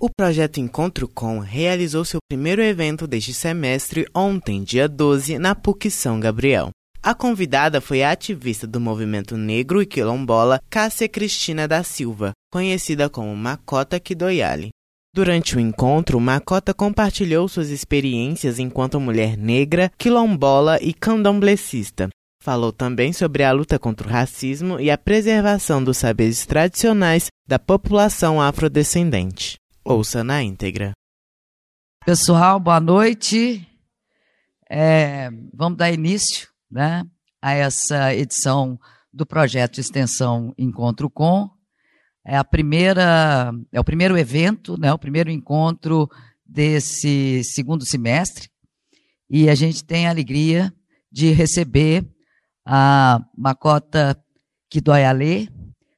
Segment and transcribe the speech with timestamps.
[0.00, 5.90] O projeto Encontro Com realizou seu primeiro evento deste semestre ontem, dia 12, na PUC
[5.90, 6.70] São Gabriel.
[7.02, 13.10] A convidada foi a ativista do movimento negro e quilombola Cássia Cristina da Silva, conhecida
[13.10, 14.68] como Macota Kidoyali.
[15.12, 22.08] Durante o encontro, Macota compartilhou suas experiências enquanto mulher negra, quilombola e candomblecista.
[22.40, 27.58] Falou também sobre a luta contra o racismo e a preservação dos saberes tradicionais da
[27.58, 29.58] população afrodescendente.
[29.90, 30.92] Ouça na íntegra.
[32.04, 33.66] Pessoal, boa noite.
[34.68, 37.06] É, vamos dar início né,
[37.40, 38.78] a essa edição
[39.10, 41.48] do projeto de extensão Encontro Com.
[42.22, 46.06] É a primeira, é o primeiro evento, né, o primeiro encontro
[46.44, 48.50] desse segundo semestre.
[49.30, 50.70] E a gente tem a alegria
[51.10, 52.06] de receber
[52.62, 54.22] a Macota
[54.68, 55.48] Kidoyale,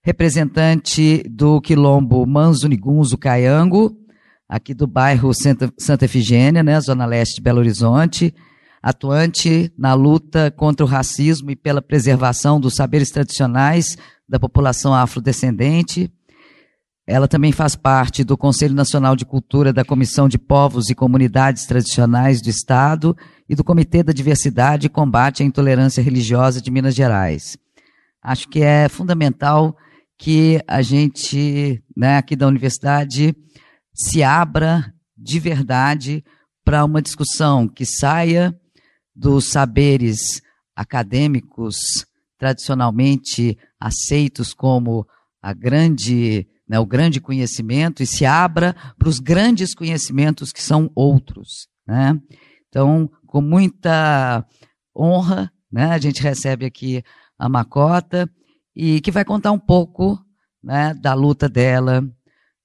[0.02, 3.96] representante do quilombo Manzunigunzo Caiango,
[4.48, 8.34] aqui do bairro Santa, Santa Efigênia, né, zona leste de Belo Horizonte,
[8.82, 13.96] atuante na luta contra o racismo e pela preservação dos saberes tradicionais
[14.28, 16.10] da população afrodescendente.
[17.06, 21.66] Ela também faz parte do Conselho Nacional de Cultura da Comissão de Povos e Comunidades
[21.66, 23.16] Tradicionais do Estado
[23.48, 27.59] e do Comitê da Diversidade e Combate à Intolerância Religiosa de Minas Gerais.
[28.23, 29.76] Acho que é fundamental
[30.21, 33.35] que a gente, né, aqui da universidade,
[33.95, 36.23] se abra de verdade
[36.62, 38.54] para uma discussão que saia
[39.16, 40.43] dos saberes
[40.77, 41.77] acadêmicos
[42.38, 45.07] tradicionalmente aceitos como
[45.40, 50.90] a grande, né, o grande conhecimento e se abra para os grandes conhecimentos que são
[50.95, 51.66] outros.
[51.87, 52.21] Né?
[52.68, 54.46] Então, com muita
[54.95, 57.02] honra, né, a gente recebe aqui
[57.38, 58.30] a Macota
[58.82, 60.18] e que vai contar um pouco
[60.64, 62.02] né, da luta dela,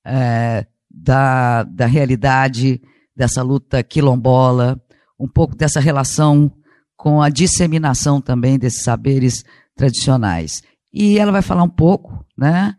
[0.05, 2.81] é, da, da realidade
[3.13, 4.81] dessa luta quilombola,
[5.19, 6.49] um pouco dessa relação
[6.95, 9.43] com a disseminação também desses saberes
[9.75, 10.63] tradicionais.
[10.93, 12.73] E ela vai falar um pouco, né?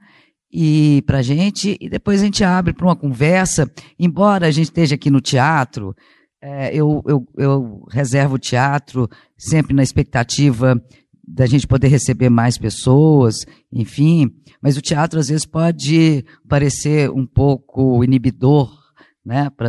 [0.50, 3.70] E para gente, e depois a gente abre para uma conversa.
[3.98, 5.94] Embora a gente esteja aqui no teatro,
[6.40, 9.06] é, eu, eu, eu reservo o teatro
[9.36, 10.82] sempre na expectativa
[11.26, 14.30] da gente poder receber mais pessoas, enfim.
[14.62, 18.72] Mas o teatro às vezes pode parecer um pouco inibidor,
[19.24, 19.68] né, para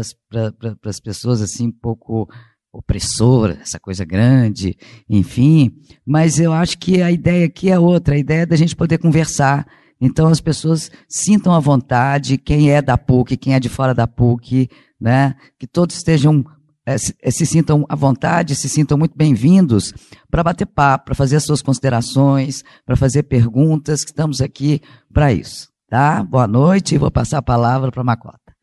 [0.86, 2.30] as pessoas assim um pouco
[2.72, 4.78] opressora, essa coisa grande,
[5.10, 5.72] enfim.
[6.06, 9.00] Mas eu acho que a ideia aqui é outra, a ideia é da gente poder
[9.00, 9.66] conversar.
[10.00, 14.06] Então as pessoas sintam à vontade, quem é da PUC, quem é de fora da
[14.06, 14.70] PUC,
[15.02, 16.46] né, que todos estejam
[16.88, 19.94] é, se, é, se, sintam à vontade, se sintam muito bem-vindos
[20.32, 24.82] para bater papo, para fazer as suas considerações, para fazer perguntas, que estamos aqui
[25.14, 25.70] para isso.
[25.90, 26.24] Tá?
[26.24, 28.56] Boa noite e vou passar a palavra para a Macota.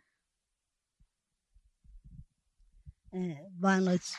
[3.13, 4.13] É, boa noite.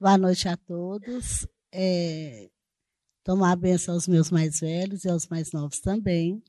[0.00, 1.46] Boa noite a todos.
[1.72, 2.50] É,
[3.22, 6.42] tomar a benção aos meus mais velhos e aos mais novos também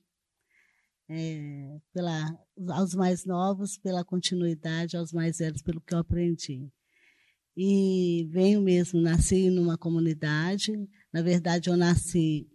[1.09, 2.37] é, pela,
[2.69, 6.69] aos mais novos pela continuidade, aos mais velhos pelo que eu aprendi.
[7.55, 10.71] E venho mesmo, nasci numa comunidade,
[11.11, 12.47] na verdade eu nasci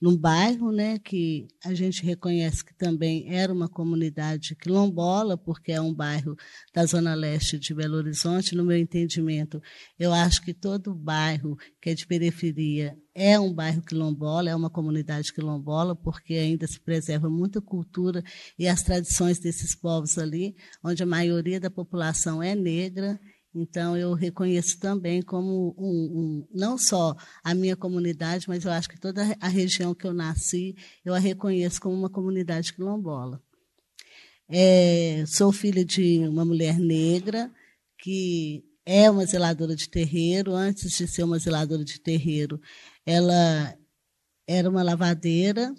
[0.00, 5.80] num bairro né, que a gente reconhece que também era uma comunidade quilombola, porque é
[5.80, 6.36] um bairro
[6.72, 8.56] da zona leste de Belo Horizonte.
[8.56, 9.62] No meu entendimento,
[9.98, 14.68] eu acho que todo bairro que é de periferia é um bairro quilombola, é uma
[14.68, 18.22] comunidade quilombola, porque ainda se preserva muita cultura
[18.58, 23.18] e as tradições desses povos ali, onde a maioria da população é negra
[23.54, 28.88] então, eu reconheço também como um, um, não só a minha comunidade, mas eu acho
[28.88, 33.40] que toda a região que eu nasci, eu a reconheço como uma comunidade quilombola.
[34.48, 37.50] É, sou filha de uma mulher negra
[37.98, 40.52] que é uma zeladora de terreiro.
[40.52, 42.60] Antes de ser uma zeladora de terreiro,
[43.06, 43.76] ela
[44.46, 45.72] era uma lavadeira.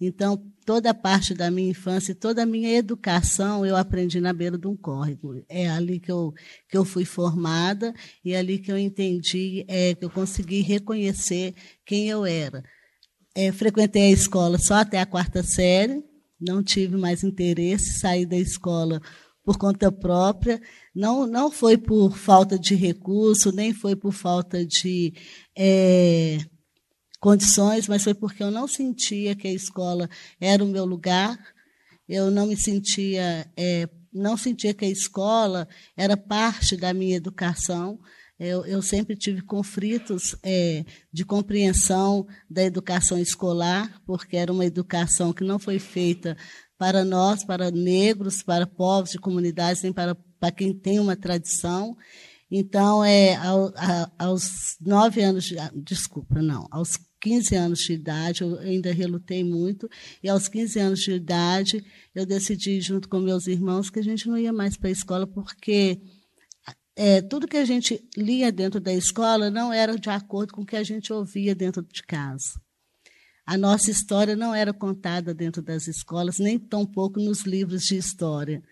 [0.00, 4.56] Então, toda a parte da minha infância, toda a minha educação eu aprendi na beira
[4.56, 5.42] de um córrego.
[5.48, 6.32] É ali que eu,
[6.68, 7.92] que eu fui formada
[8.24, 12.62] e é ali que eu entendi, é, que eu consegui reconhecer quem eu era.
[13.34, 16.04] É, frequentei a escola só até a quarta série,
[16.40, 19.02] não tive mais interesse, saí da escola
[19.42, 20.62] por conta própria.
[20.94, 25.14] Não, não foi por falta de recurso, nem foi por falta de.
[25.58, 26.38] É,
[27.20, 30.08] condições, mas foi porque eu não sentia que a escola
[30.40, 31.38] era o meu lugar,
[32.08, 38.00] eu não me sentia, é, não sentia que a escola era parte da minha educação.
[38.38, 45.32] Eu, eu sempre tive conflitos é, de compreensão da educação escolar, porque era uma educação
[45.32, 46.36] que não foi feita
[46.78, 51.94] para nós, para negros, para povos de comunidades, nem para, para quem tem uma tradição.
[52.50, 58.42] Então, é, ao, a, aos nove anos, de, desculpa, não, aos 15 anos de idade,
[58.42, 59.88] eu ainda relutei muito,
[60.22, 61.84] e aos 15 anos de idade,
[62.14, 65.26] eu decidi, junto com meus irmãos, que a gente não ia mais para a escola,
[65.26, 66.00] porque
[66.96, 70.66] é, tudo que a gente lia dentro da escola não era de acordo com o
[70.66, 72.60] que a gente ouvia dentro de casa.
[73.46, 77.96] A nossa história não era contada dentro das escolas, nem tão pouco nos livros de
[77.96, 78.62] história.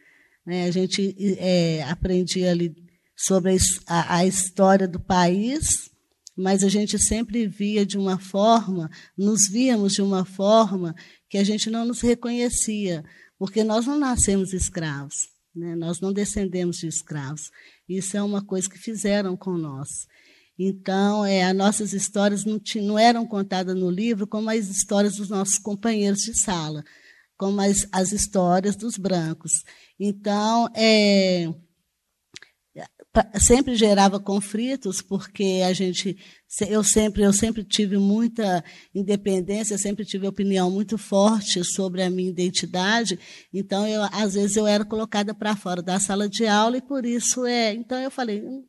[0.47, 0.65] Né?
[0.65, 2.75] A gente é, aprendia ali
[3.17, 3.57] sobre
[3.87, 5.91] a, a história do país,
[6.39, 10.95] mas a gente sempre via de uma forma, nos víamos de uma forma
[11.29, 13.05] que a gente não nos reconhecia,
[13.37, 15.15] porque nós não nascemos escravos,
[15.53, 15.75] né?
[15.75, 17.51] nós não descendemos de escravos.
[17.89, 19.89] Isso é uma coisa que fizeram com nós.
[20.57, 25.29] Então, é, as nossas histórias não, não eram contadas no livro como as histórias dos
[25.29, 26.85] nossos companheiros de sala,
[27.37, 29.65] como as, as histórias dos brancos.
[29.99, 31.53] Então, é,
[33.35, 36.17] sempre gerava conflitos porque a gente
[36.69, 42.31] eu sempre eu sempre tive muita independência sempre tive opinião muito forte sobre a minha
[42.31, 43.19] identidade.
[43.53, 47.05] Então eu às vezes eu era colocada para fora da sala de aula e por
[47.05, 48.65] isso é então eu falei hum,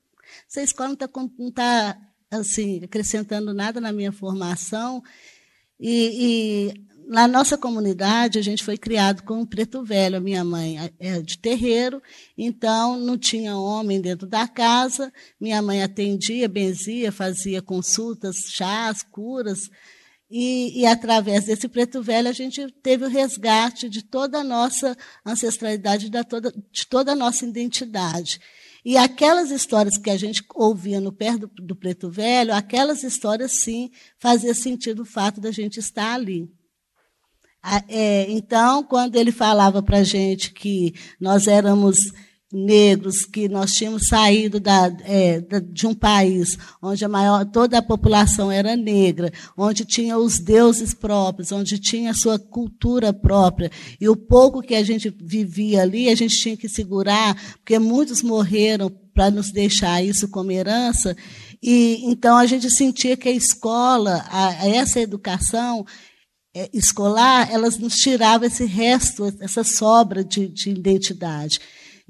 [0.48, 1.08] essa escola não está
[1.56, 1.98] tá,
[2.32, 5.04] assim acrescentando nada na minha formação.
[5.80, 10.18] E, e na nossa comunidade, a gente foi criado com um preto velho.
[10.18, 12.00] A minha mãe é de terreiro,
[12.38, 15.12] então não tinha homem dentro da casa.
[15.42, 19.72] Minha mãe atendia, benzia, fazia consultas, chás, curas.
[20.30, 24.96] E, e, através desse preto velho, a gente teve o resgate de toda a nossa
[25.26, 28.40] ancestralidade, de toda, de toda a nossa identidade.
[28.86, 33.54] E aquelas histórias que a gente ouvia no pé do, do preto velho, aquelas histórias,
[33.64, 33.90] sim,
[34.20, 36.48] fazia sentido o fato da gente estar ali.
[37.88, 41.98] É, então, quando ele falava para a gente que nós éramos
[42.52, 47.82] negros, que nós tínhamos saído da, é, de um país onde a maior, toda a
[47.82, 53.72] população era negra, onde tinha os deuses próprios, onde tinha a sua cultura própria,
[54.02, 58.24] e o pouco que a gente vivia ali, a gente tinha que segurar, porque muitos
[58.24, 61.16] morreram para nos deixar isso como herança,
[61.62, 65.86] e então a gente sentia que a escola, a, essa educação,
[66.74, 71.60] escolar, elas nos tiravam esse resto, essa sobra de, de identidade.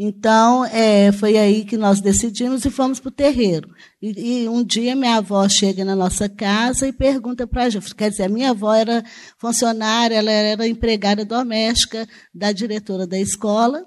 [0.01, 3.69] Então, é, foi aí que nós decidimos e fomos para o terreiro.
[4.01, 7.93] E, e, um dia minha avó chega na nossa casa e pergunta para a gente.
[7.93, 9.03] Quer dizer, a minha avó era
[9.37, 13.85] funcionária, ela era empregada doméstica da diretora da escola,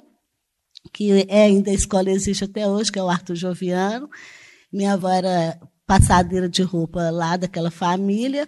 [0.93, 4.07] que é, ainda a escola existe até hoje, que é o Arthur Joviano.
[4.71, 8.47] Minha avó era passadeira de roupa lá daquela família.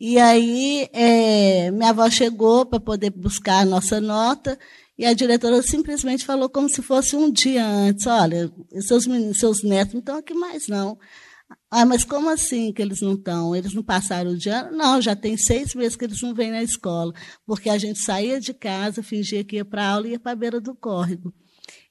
[0.00, 4.58] E aí é, minha avó chegou para poder buscar a nossa nota
[4.96, 8.50] e a diretora simplesmente falou como se fosse um dia antes, olha,
[8.80, 10.98] seus meninos, seus netos não estão aqui mais não.
[11.70, 13.54] Ah, mas como assim que eles não estão?
[13.54, 14.70] Eles não passaram o dia?
[14.70, 17.12] Não, já tem seis meses que eles não vêm na escola,
[17.46, 20.36] porque a gente saía de casa, fingia que ia para aula e ia para a
[20.36, 21.32] beira do córrego.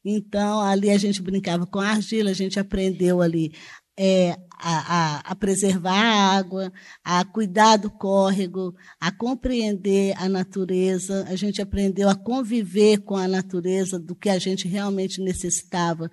[0.03, 3.53] Então, ali a gente brincava com argila, a gente aprendeu ali
[4.01, 6.71] é, a, a, a, preservar a água,
[7.03, 11.25] a cuidar do córrego, a compreender a natureza.
[11.27, 16.09] A gente aprendeu a conviver com a natureza, do que a gente realmente necessitava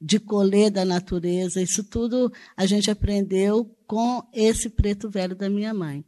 [0.00, 1.60] de colher da natureza.
[1.60, 6.02] Isso tudo a gente aprendeu com esse preto velho da minha mãe.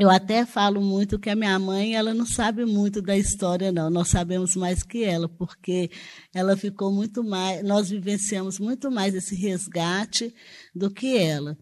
[0.00, 3.90] Eu até falo muito que a minha mãe, ela não sabe muito da história, não.
[3.90, 5.90] Nós sabemos mais que ela, porque
[6.32, 10.34] ela ficou muito mais, nós vivenciamos muito mais esse resgate
[10.74, 11.54] do que ela.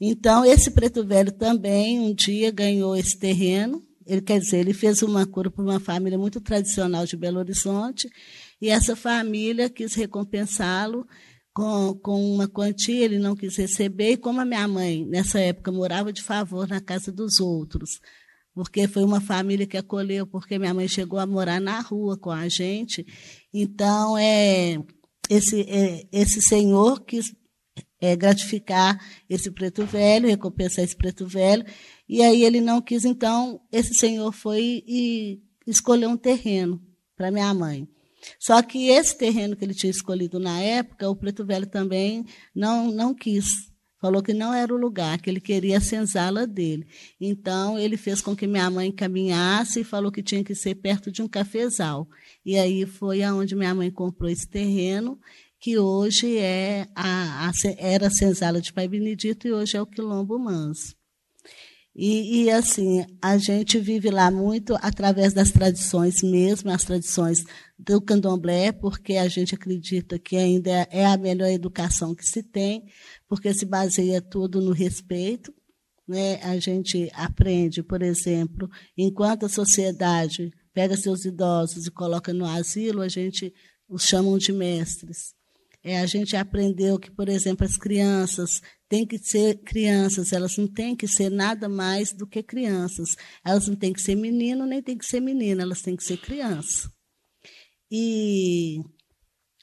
[0.00, 3.82] Então, esse preto velho também um dia ganhou esse terreno.
[4.06, 8.08] Ele quer dizer, ele fez uma cura para uma família muito tradicional de Belo Horizonte,
[8.58, 11.06] e essa família quis recompensá-lo
[11.54, 15.70] com, com uma quantia, ele não quis receber, e como a minha mãe, nessa época,
[15.70, 18.00] morava de favor na casa dos outros,
[18.54, 22.30] porque foi uma família que acolheu, porque minha mãe chegou a morar na rua com
[22.30, 23.06] a gente.
[23.52, 24.78] Então, é,
[25.28, 27.34] esse, é, esse senhor quis
[28.00, 31.64] é, gratificar esse preto velho, recompensar esse preto velho,
[32.08, 36.82] e aí ele não quis, então, esse senhor foi e escolheu um terreno
[37.16, 37.88] para minha mãe.
[38.38, 42.24] Só que esse terreno que ele tinha escolhido na época, o Preto Velho também
[42.54, 43.72] não, não quis.
[44.00, 46.84] Falou que não era o lugar, que ele queria a senzala dele.
[47.20, 51.10] Então, ele fez com que minha mãe caminhasse e falou que tinha que ser perto
[51.10, 52.08] de um cafezal.
[52.44, 55.20] E aí foi aonde minha mãe comprou esse terreno,
[55.60, 59.86] que hoje é a, a, era a senzala de Pai Benedito e hoje é o
[59.86, 60.96] Quilombo Manso.
[61.94, 67.44] E, e, assim, a gente vive lá muito através das tradições mesmo, as tradições
[67.78, 72.84] do candomblé, porque a gente acredita que ainda é a melhor educação que se tem,
[73.28, 75.52] porque se baseia tudo no respeito.
[76.08, 76.36] Né?
[76.42, 83.02] A gente aprende, por exemplo, enquanto a sociedade pega seus idosos e coloca no asilo,
[83.02, 83.52] a gente
[83.86, 85.34] os chamam de mestres.
[85.84, 90.68] É, a gente aprendeu que, por exemplo, as crianças têm que ser crianças, elas não
[90.68, 93.16] têm que ser nada mais do que crianças.
[93.42, 96.18] Elas não têm que ser menino, nem têm que ser menina, elas têm que ser
[96.18, 96.92] criança.
[97.90, 98.82] E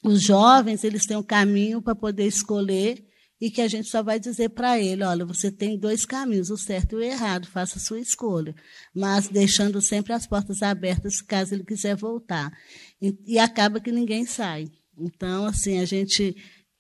[0.04, 3.06] os jovens, eles têm um caminho para poder escolher
[3.40, 6.58] e que a gente só vai dizer para ele, olha, você tem dois caminhos, o
[6.58, 8.56] certo e o errado, faça a sua escolha,
[8.96, 12.52] mas deixando sempre as portas abertas caso ele quiser voltar.
[13.00, 14.72] E, e acaba que ninguém sai.
[14.98, 16.36] Então, assim, a gente.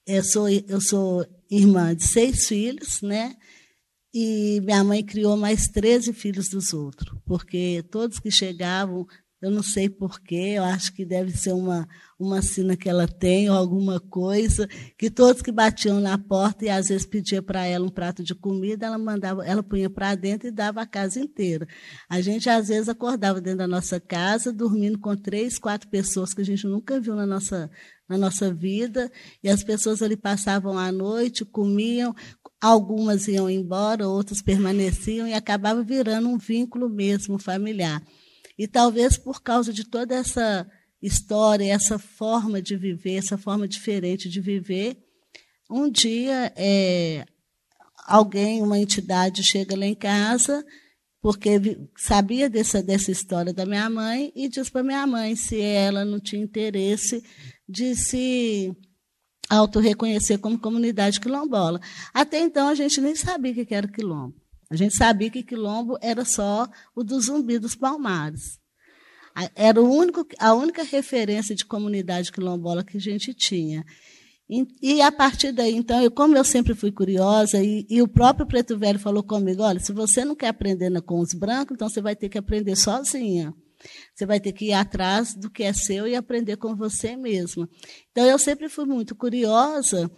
[0.08, 3.36] Eu sou, eu sou irmã de seis filhos, né?
[4.14, 9.06] E minha mãe criou mais 13 filhos dos outros, porque todos que chegavam
[9.42, 11.88] eu não sei porquê, eu acho que deve ser uma,
[12.20, 16.70] uma sina que ela tem ou alguma coisa, que todos que batiam na porta e
[16.70, 20.50] às vezes pedia para ela um prato de comida, ela mandava, ela punha para dentro
[20.50, 21.66] e dava a casa inteira.
[22.10, 26.42] A gente às vezes acordava dentro da nossa casa, dormindo com três, quatro pessoas que
[26.42, 27.72] a gente nunca viu na nossa,
[28.10, 29.12] na nossa vida,
[29.44, 32.16] e as pessoas ali passavam a noite, comiam,
[32.60, 38.04] algumas iam embora, outras permaneciam e acabava virando um vínculo mesmo familiar.
[38.58, 40.70] E talvez por causa de toda essa
[41.02, 44.98] história, essa forma de viver, essa forma diferente de viver,
[45.70, 47.26] um dia é,
[48.08, 50.66] alguém, uma entidade, chega lá em casa,
[51.22, 56.04] porque sabia dessa, dessa história da minha mãe, e diz para minha mãe se ela
[56.04, 57.24] não tinha interesse
[57.70, 58.76] de se
[59.48, 61.80] auto-reconhecer como comunidade quilombola.
[62.14, 64.36] Até então, a gente nem sabia o que era quilombo.
[64.72, 68.60] A gente sabia que quilombo era só o do zumbi dos palmares.
[69.56, 73.86] Era único, a única referência de comunidade quilombola que a gente tinha.
[74.50, 78.08] E, e a partir daí, então, eu, como eu sempre fui curiosa, e, e, o
[78.08, 81.88] próprio Preto Velho falou comigo: olha, se você não quer aprender com os brancos, então
[81.88, 83.54] você vai ter que aprender sozinha.
[84.14, 87.68] Você vai ter que ir atrás do que é seu e aprender com você mesma.
[88.12, 90.10] Então, eu sempre fui muito curiosa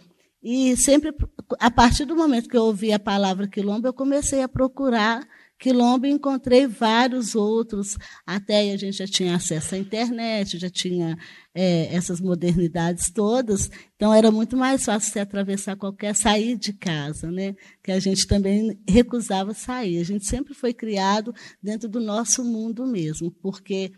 [0.42, 1.14] e sempre,
[1.60, 5.26] a partir do momento que eu ouvi a palavra quilombo, eu comecei a procurar
[5.62, 7.96] quilombo encontrei vários outros.
[8.26, 11.16] Até a gente já tinha acesso à internet, já tinha
[11.54, 13.70] é, essas modernidades todas.
[13.94, 17.54] Então era muito mais fácil você atravessar qualquer sair de casa, né?
[17.80, 20.00] Que a gente também recusava sair.
[20.00, 23.92] A gente sempre foi criado dentro do nosso mundo mesmo, porque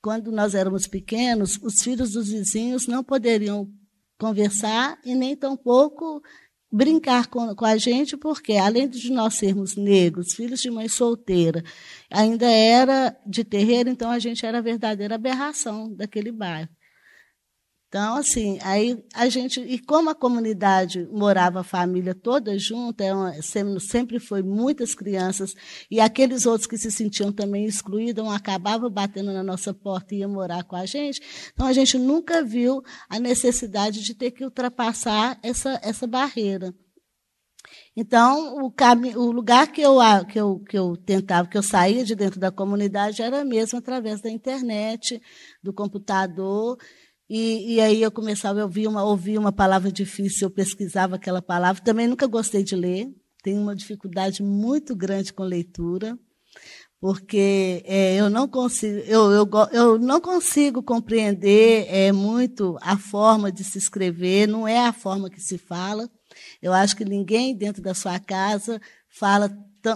[0.00, 3.68] quando nós éramos pequenos, os filhos dos vizinhos não poderiam
[4.16, 6.22] conversar e nem tampouco
[6.76, 11.64] brincar com, com a gente, porque além de nós sermos negros, filhos de mãe solteira,
[12.10, 16.68] ainda era de terreiro, então a gente era a verdadeira aberração daquele bairro.
[17.96, 19.58] Então, assim, aí a gente.
[19.58, 23.40] E como a comunidade morava a família toda junta, é
[23.80, 25.54] sempre foi muitas crianças,
[25.90, 30.30] e aqueles outros que se sentiam também excluídos acabavam batendo na nossa porta e iam
[30.30, 31.22] morar com a gente.
[31.54, 36.74] Então, a gente nunca viu a necessidade de ter que ultrapassar essa, essa barreira.
[37.96, 38.72] Então, o,
[39.16, 39.96] o lugar que eu,
[40.28, 44.20] que, eu, que eu tentava, que eu saía de dentro da comunidade, era mesmo através
[44.20, 45.18] da internet,
[45.62, 46.76] do computador.
[47.28, 51.42] E, e, aí eu começava a ouvir uma, ouvir uma palavra difícil, eu pesquisava aquela
[51.42, 51.82] palavra.
[51.82, 53.08] Também nunca gostei de ler,
[53.42, 56.16] tenho uma dificuldade muito grande com leitura,
[57.00, 63.50] porque é, eu não consigo, eu, eu, eu não consigo compreender é, muito a forma
[63.50, 66.08] de se escrever, não é a forma que se fala.
[66.62, 69.50] Eu acho que ninguém dentro da sua casa fala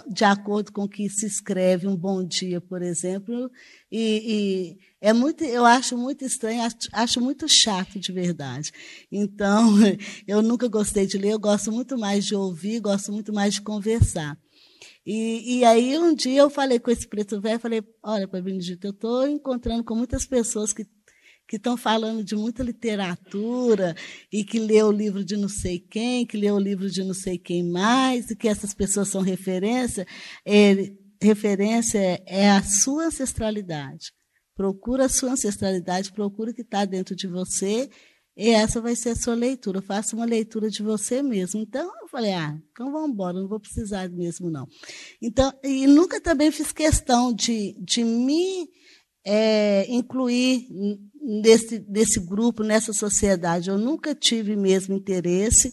[0.08, 3.50] de acordo com o que se escreve um bom dia, por exemplo,
[3.90, 8.70] e, e é muito, eu acho muito estranho, acho, muito chato de verdade.
[9.10, 9.76] Então,
[10.28, 13.62] eu nunca gostei de ler, eu gosto muito mais de ouvir, gosto muito mais de
[13.62, 14.38] conversar.
[15.06, 18.86] E, e aí um dia eu falei com esse preto velho, falei, olha, Pai Benedito,
[18.86, 20.84] eu estou encontrando com muitas pessoas que
[21.50, 23.96] que estão falando de muita literatura
[24.32, 27.12] e que leu o livro de não sei quem, que leu o livro de não
[27.12, 30.06] sei quem mais, e que essas pessoas são referência.
[31.20, 34.12] Referência é a sua ancestralidade.
[34.60, 37.88] Procura a sua ancestralidade, procura o que está dentro de você,
[38.36, 39.80] e essa vai ser a sua leitura.
[39.80, 41.58] Faça uma leitura de você mesmo.
[41.58, 44.68] Então, eu falei, ah, então vamos embora, não vou precisar mesmo, não.
[45.22, 48.68] Então, e nunca também fiz questão de, de me
[49.24, 50.68] é, incluir
[51.22, 53.70] nesse, nesse grupo, nessa sociedade.
[53.70, 55.72] Eu nunca tive mesmo interesse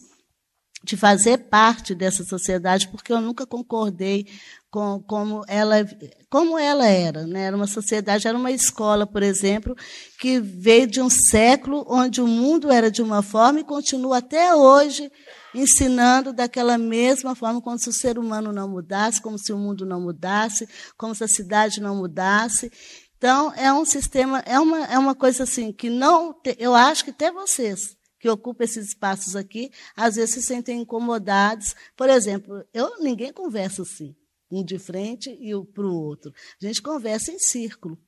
[0.82, 4.26] de fazer parte dessa sociedade, porque eu nunca concordei
[4.70, 5.76] com como ela,
[6.30, 7.26] como ela era.
[7.26, 7.42] Né?
[7.42, 9.74] Era uma sociedade, era uma escola, por exemplo,
[10.20, 14.54] que veio de um século onde o mundo era de uma forma e continua até
[14.54, 15.10] hoje
[15.54, 19.86] ensinando daquela mesma forma, como se o ser humano não mudasse, como se o mundo
[19.86, 22.70] não mudasse, como se a cidade não mudasse.
[23.16, 26.34] Então, é um sistema, é uma, é uma coisa assim, que não.
[26.58, 31.74] Eu acho que até vocês que ocupam esses espaços aqui, às vezes se sentem incomodados.
[31.96, 34.14] Por exemplo, eu ninguém conversa assim,
[34.50, 36.32] um de frente e o para o outro.
[36.62, 37.98] A gente conversa em círculo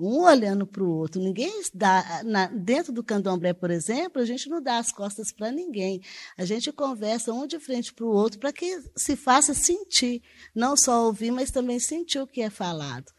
[0.00, 1.20] um olhando para o outro.
[1.20, 2.22] Ninguém dá.
[2.24, 6.00] Na, dentro do candomblé, por exemplo, a gente não dá as costas para ninguém.
[6.38, 10.22] A gente conversa um de frente para o outro para que se faça sentir.
[10.54, 13.12] Não só ouvir, mas também sentir o que é falado.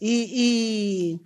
[0.00, 1.20] E, e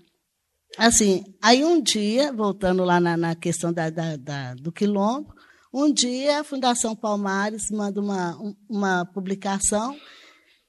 [0.76, 5.34] assim, aí um dia, voltando lá na, na questão da, da, da, do quilombo,
[5.72, 8.38] um dia a Fundação Palmares manda uma,
[8.68, 9.96] uma publicação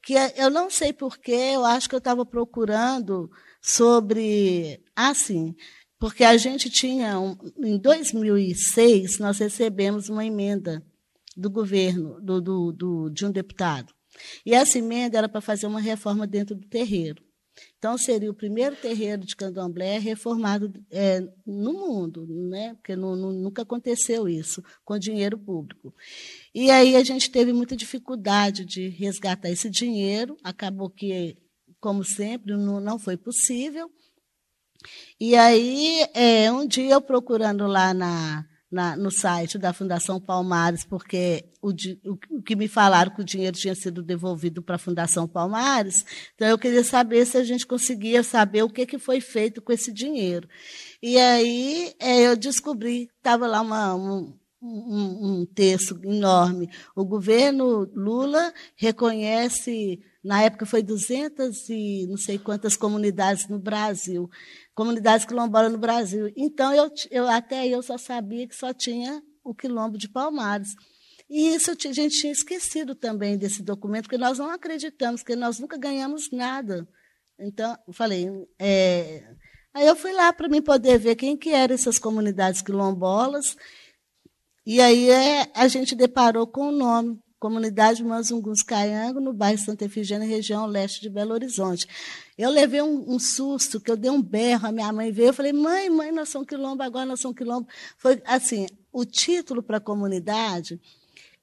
[0.04, 3.32] que eu não sei porquê, eu acho que eu estava procurando
[3.62, 4.84] sobre.
[4.96, 5.56] Assim,
[5.98, 7.18] porque a gente tinha.
[7.20, 10.86] Um, em 2006, nós recebemos uma emenda
[11.36, 13.94] do governo, do, do, do, de um deputado.
[14.46, 17.24] E essa emenda era para fazer uma reforma dentro do terreiro.
[17.78, 22.74] Então, seria o primeiro terreiro de candomblé reformado é, no mundo, né?
[22.76, 25.94] porque nunca aconteceu isso com dinheiro público.
[26.54, 31.38] E aí a gente teve muita dificuldade de resgatar esse dinheiro, acabou que
[31.80, 33.92] como sempre, não, não foi possível.
[35.20, 40.84] E aí, é, um dia eu procurando lá na, na, no site da Fundação Palmares,
[40.84, 45.28] porque o, o, que me falaram que o dinheiro tinha sido devolvido para a Fundação
[45.28, 46.04] Palmares,
[46.34, 49.72] então eu queria saber se a gente conseguia saber o que, que foi feito com
[49.72, 50.50] esse dinheiro.
[51.02, 56.68] E aí é, eu descobri, estava lá uma, um, um, um texto enorme.
[56.96, 64.30] O governo Lula reconhece na época foi 200 e não sei quantas comunidades no Brasil,
[64.74, 66.32] comunidades quilombolas no Brasil.
[66.36, 70.76] Então, eu, eu até eu só sabia que só tinha o quilombo de Palmares.
[71.30, 75.60] E isso a gente tinha esquecido também desse documento, porque nós não acreditamos, porque nós
[75.60, 76.88] nunca ganhamos nada.
[77.40, 79.24] Então, eu falei, é...
[79.74, 83.56] aí eu fui lá para mim poder ver quem que eram essas comunidades quilombolas,
[84.66, 89.84] e aí é, a gente deparou com o nome comunidade Manzungus Caiango, no bairro Santa
[89.84, 91.86] Efigênia, região leste de Belo Horizonte.
[92.38, 95.34] Eu levei um, um, susto, que eu dei um berro, a minha mãe veio, eu
[95.34, 97.68] falei, mãe, mãe, nós somos quilombo, agora nós somos quilombo.
[97.98, 100.80] Foi assim, o título para a comunidade,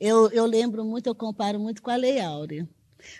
[0.01, 2.67] eu, eu lembro muito, eu comparo muito com a Lei Áurea.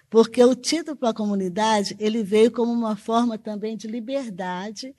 [0.09, 4.97] Porque o título para a comunidade, ele veio como uma forma também de liberdade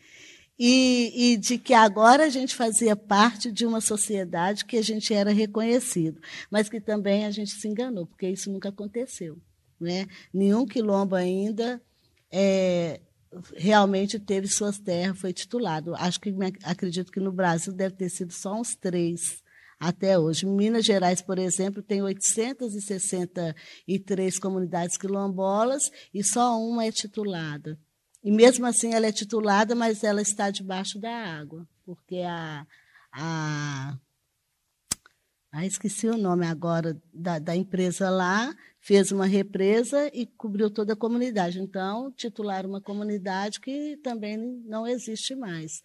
[0.63, 5.11] e, e, de que agora a gente fazia parte de uma sociedade que a gente
[5.11, 6.21] era reconhecido,
[6.51, 9.39] mas que também a gente se enganou, porque isso nunca aconteceu.
[9.79, 10.05] Né?
[10.31, 11.81] Nenhum quilombo ainda
[12.31, 13.01] é,
[13.55, 15.95] realmente teve suas terras, foi titulado.
[15.95, 16.31] Acho que
[16.63, 19.41] acredito que no Brasil deve ter sido só uns três
[19.79, 20.45] até hoje.
[20.45, 27.79] Minas Gerais, por exemplo, tem 863 comunidades quilombolas e só uma é titulada.
[28.23, 32.65] E mesmo assim ela é titulada, mas ela está debaixo da água, porque a,
[33.11, 33.97] a
[35.53, 40.93] ah, esqueci o nome agora da, da, empresa lá, fez uma represa e cobriu toda
[40.93, 41.59] a comunidade.
[41.59, 45.81] Então, titularam uma comunidade que também não existe mais.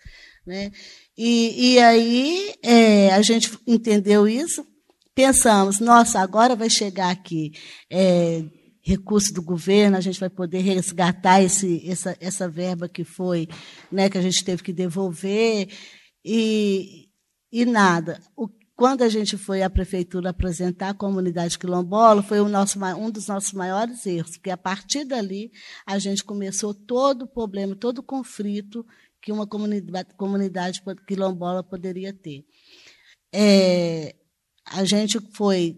[0.46, 0.70] Né?
[1.18, 4.64] E, e aí é, a gente entendeu isso,
[5.12, 7.51] pensamos, nossa, agora vai chegar aqui
[7.90, 8.44] é,
[8.87, 13.49] recurso do governo, a gente vai poder resgatar esse, essa, essa verba que foi,
[13.90, 15.68] né, que a gente teve que devolver,
[16.25, 17.09] e,
[17.51, 18.20] e nada.
[18.37, 23.27] O, quando a gente foi à prefeitura apresentar a comunidade quilombola, foi nosso, um dos
[23.27, 25.51] nossos maiores erros, porque a partir dali
[25.85, 28.87] a gente começou todo o problema, todo o conflito
[29.20, 32.44] que uma comunidade, comunidade quilombola poderia ter.
[33.35, 34.14] É,
[34.64, 35.77] a gente foi,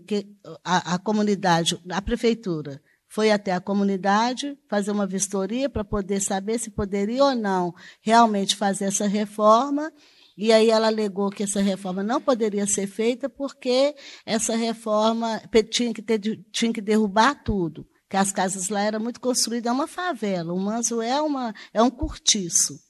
[0.63, 6.59] a, a comunidade, a prefeitura foi até a comunidade fazer uma vistoria para poder saber
[6.59, 9.91] se poderia ou não realmente fazer essa reforma.
[10.37, 13.95] E aí ela alegou que essa reforma não poderia ser feita porque
[14.25, 16.21] essa reforma tinha que, ter,
[16.53, 17.87] tinha que derrubar tudo.
[18.09, 20.53] Que as casas lá eram muito construídas, é uma favela.
[20.53, 22.88] O Manso é, uma, é um cortiço.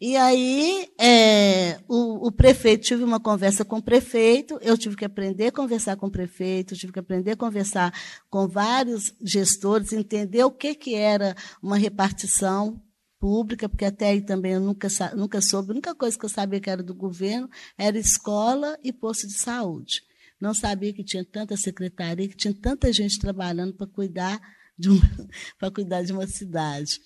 [0.00, 5.04] E aí é, o, o, prefeito, tive uma conversa com o prefeito, eu tive que
[5.04, 7.92] aprender a conversar com o prefeito, tive que aprender a conversar
[8.30, 12.82] com vários gestores, entender o que, que era uma repartição
[13.18, 16.60] pública, porque até aí também eu nunca, nunca soube, a única coisa que eu sabia
[16.60, 20.00] que era do governo era escola e posto de saúde.
[20.40, 24.40] Não sabia que tinha tanta secretaria, que tinha tanta gente trabalhando para cuidar
[25.74, 26.98] cuidar de uma cidade.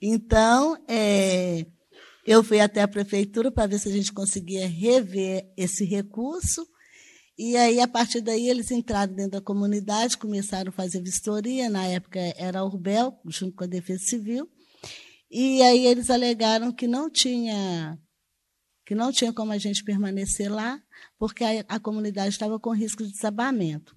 [0.00, 1.66] Então, é,
[2.30, 6.68] eu fui até a prefeitura para ver se a gente conseguia rever esse recurso.
[7.38, 11.70] E aí, a partir daí, eles entraram dentro da comunidade, começaram a fazer vistoria.
[11.70, 14.46] Na época era a Urbel, junto com a Defesa Civil.
[15.30, 17.98] E aí eles alegaram que não tinha
[18.84, 20.78] que não tinha como a gente permanecer lá,
[21.18, 23.96] porque a, a comunidade estava com risco de desabamento.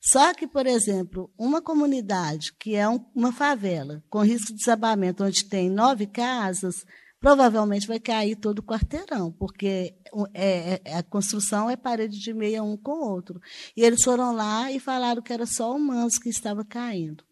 [0.00, 5.24] Só que, por exemplo, uma comunidade que é um, uma favela com risco de desabamento,
[5.24, 6.84] onde tem nove casas,
[7.26, 9.96] provavelmente vai cair todo o quarteirão, porque
[10.32, 13.40] é, é, a construção é parede de meia um com o outro.
[13.76, 17.24] E eles foram lá e falaram que era só manso que estava caindo.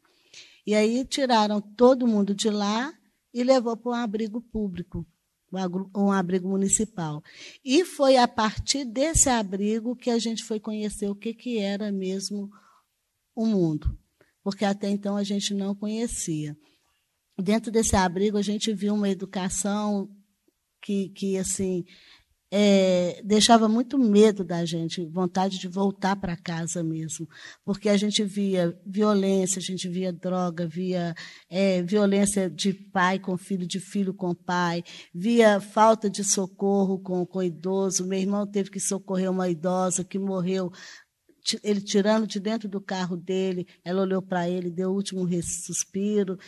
[0.66, 2.92] E aí tiraram todo mundo de lá
[3.32, 5.06] e levou para um abrigo público,
[5.96, 7.22] um abrigo municipal.
[7.64, 11.92] E foi a partir desse abrigo que a gente foi conhecer o que, que era
[11.92, 12.50] mesmo
[13.32, 13.96] o mundo,
[14.42, 16.56] porque até então a gente não conhecia.
[17.36, 20.08] Dentro desse abrigo, a gente viu uma educação
[20.80, 21.84] que, que assim,
[22.56, 27.28] é, deixava muito medo da gente, vontade de voltar para casa mesmo,
[27.64, 31.16] porque a gente via violência, a gente via droga, via
[31.50, 37.26] é, violência de pai com filho, de filho com pai, via falta de socorro com,
[37.26, 38.06] com idoso.
[38.06, 40.70] Meu irmão teve que socorrer uma idosa que morreu
[41.62, 46.38] ele tirando de dentro do carro dele, ela olhou para ele, deu o último suspiro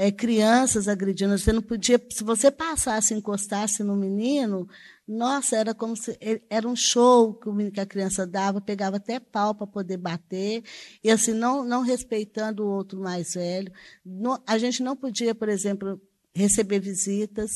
[0.00, 1.36] é, crianças agredindo.
[1.36, 4.66] Você não podia, se você passasse, encostasse no menino,
[5.06, 7.38] nossa, era como se era um show
[7.70, 10.64] que a criança dava, pegava até pau para poder bater
[11.04, 13.70] e assim não não respeitando o outro mais velho.
[14.46, 16.00] a gente não podia, por exemplo,
[16.34, 17.50] receber visitas.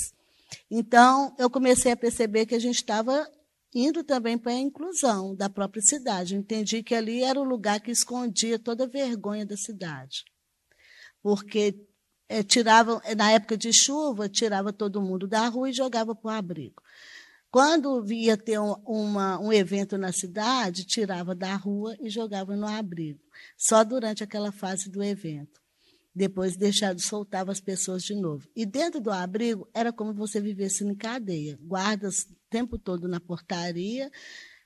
[0.70, 3.26] Então eu comecei a perceber que a gente estava
[3.74, 6.35] indo também para a inclusão da própria cidade.
[6.35, 10.24] Eu entendi que ali era o lugar que escondia toda a vergonha da cidade.
[11.22, 11.74] Porque
[12.28, 16.30] é, tiravam, na época de chuva, tirava todo mundo da rua e jogava para o
[16.30, 16.82] abrigo.
[17.50, 22.66] Quando ia ter um, uma, um evento na cidade, tirava da rua e jogava no
[22.66, 23.20] abrigo.
[23.56, 25.62] Só durante aquela fase do evento.
[26.12, 28.48] Depois deixava, soltava as pessoas de novo.
[28.56, 31.58] E dentro do abrigo era como você vivesse em cadeia.
[31.62, 34.10] Guardas o tempo todo na portaria,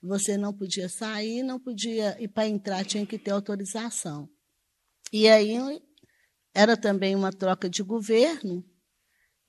[0.03, 4.29] você não podia sair, não podia, e para entrar tinha que ter autorização.
[5.13, 5.59] E aí
[6.59, 8.65] era também uma troca de governo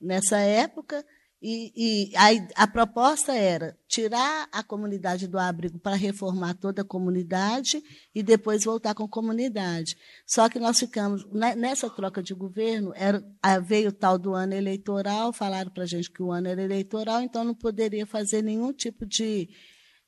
[0.00, 1.04] nessa época,
[1.42, 6.84] e, e a, a, proposta era tirar a comunidade do abrigo para reformar toda a
[6.84, 7.82] comunidade
[8.14, 9.96] e depois voltar com a comunidade.
[10.26, 13.24] Só que nós ficamos, né, nessa troca de governo, era,
[13.60, 17.22] veio o tal do ano eleitoral, falaram para a gente que o ano era eleitoral,
[17.22, 19.48] então não poderia fazer nenhum tipo de,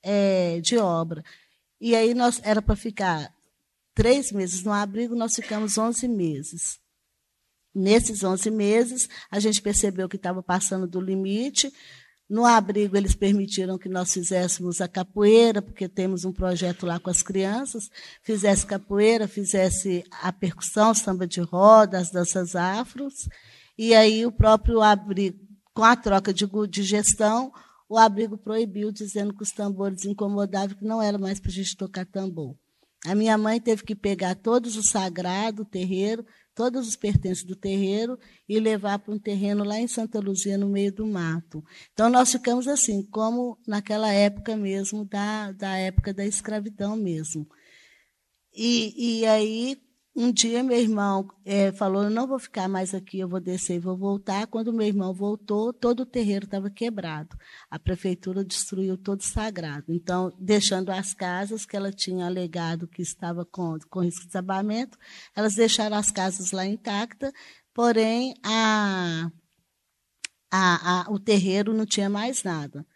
[0.03, 1.25] é, de obra.
[1.81, 3.35] E aí nós era para ficar
[3.95, 6.82] três meses no abrigo, nós ficamos 11 meses.
[7.75, 11.73] Nesses 11 meses, a gente percebeu que estava passando do limite.
[12.29, 17.11] No abrigo, eles permitiram que nós fizéssemos a capoeira, porque temos um projeto lá com
[17.11, 17.89] as crianças.
[18.23, 23.29] Fizesse capoeira, fizesse a percussão, samba de roda, as danças afros.
[23.77, 25.39] E aí, o próprio abrigo,
[25.75, 27.53] com a troca de, de gestão,
[27.89, 31.77] o abrigo proibiu, dizendo que os tambores incomodavam, que não era mais para a gente
[31.77, 32.55] tocar tambor.
[33.07, 37.57] A minha mãe teve que pegar todos os sagrados, o terreiro, todos os pertences do
[37.57, 41.65] terreiro e levar para um terreno lá em Santa Luzia, no meio do mato.
[41.93, 47.47] Então, nós ficamos assim, como naquela época mesmo, da, da época da escravidão mesmo.
[48.55, 49.82] E, e aí,
[50.15, 53.79] um dia meu irmão é, falou: não vou ficar mais aqui, eu vou descer e
[53.79, 54.47] vou voltar.
[54.47, 57.37] Quando meu irmão voltou, todo o terreiro estava quebrado.
[57.71, 59.87] A prefeitura destruiu todo o sagrado.
[59.89, 64.99] Então, deixando as casas que ela tinha alegado que estava com, com risco de desabamento,
[65.35, 67.33] elas deixaram as casas lá intactas,
[67.73, 69.31] porém a,
[70.51, 72.87] a, a, o terreiro não tinha mais nada.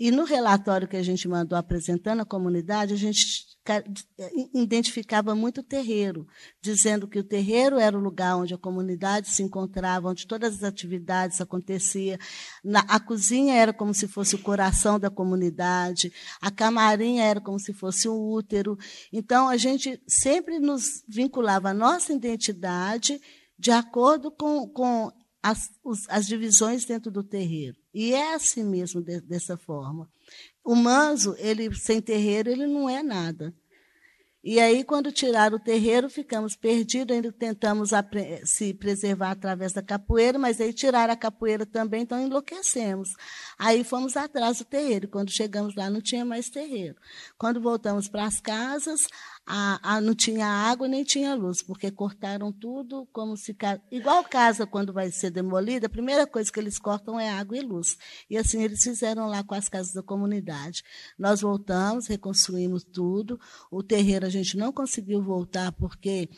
[0.00, 3.46] E no relatório que a gente mandou apresentando à comunidade, a gente
[4.54, 6.26] identificava muito o terreiro,
[6.62, 10.62] dizendo que o terreiro era o lugar onde a comunidade se encontrava, onde todas as
[10.62, 12.16] atividades aconteciam.
[12.88, 16.10] a cozinha era como se fosse o coração da comunidade,
[16.40, 18.78] a camarinha era como se fosse o útero.
[19.12, 23.20] Então, a gente sempre nos vinculava a nossa identidade
[23.58, 27.76] de acordo com, com as, os, as divisões dentro do terreiro.
[27.92, 30.08] E é assim mesmo, de, dessa forma.
[30.64, 33.54] O manso, ele sem terreiro, ele não é nada.
[34.42, 37.90] E aí, quando tiraram o terreiro, ficamos perdidos, ainda tentamos
[38.46, 43.10] se preservar através da capoeira, mas aí tiraram a capoeira também, então enlouquecemos.
[43.58, 45.08] Aí fomos atrás do terreiro.
[45.08, 46.96] Quando chegamos lá, não tinha mais terreiro.
[47.36, 49.00] Quando voltamos para as casas,
[49.52, 53.56] a, a, não tinha água nem tinha luz, porque cortaram tudo como se.
[53.90, 57.60] Igual casa, quando vai ser demolida, a primeira coisa que eles cortam é água e
[57.60, 57.98] luz.
[58.30, 60.84] E assim eles fizeram lá com as casas da comunidade.
[61.18, 63.40] Nós voltamos, reconstruímos tudo.
[63.72, 66.28] O terreiro a gente não conseguiu voltar porque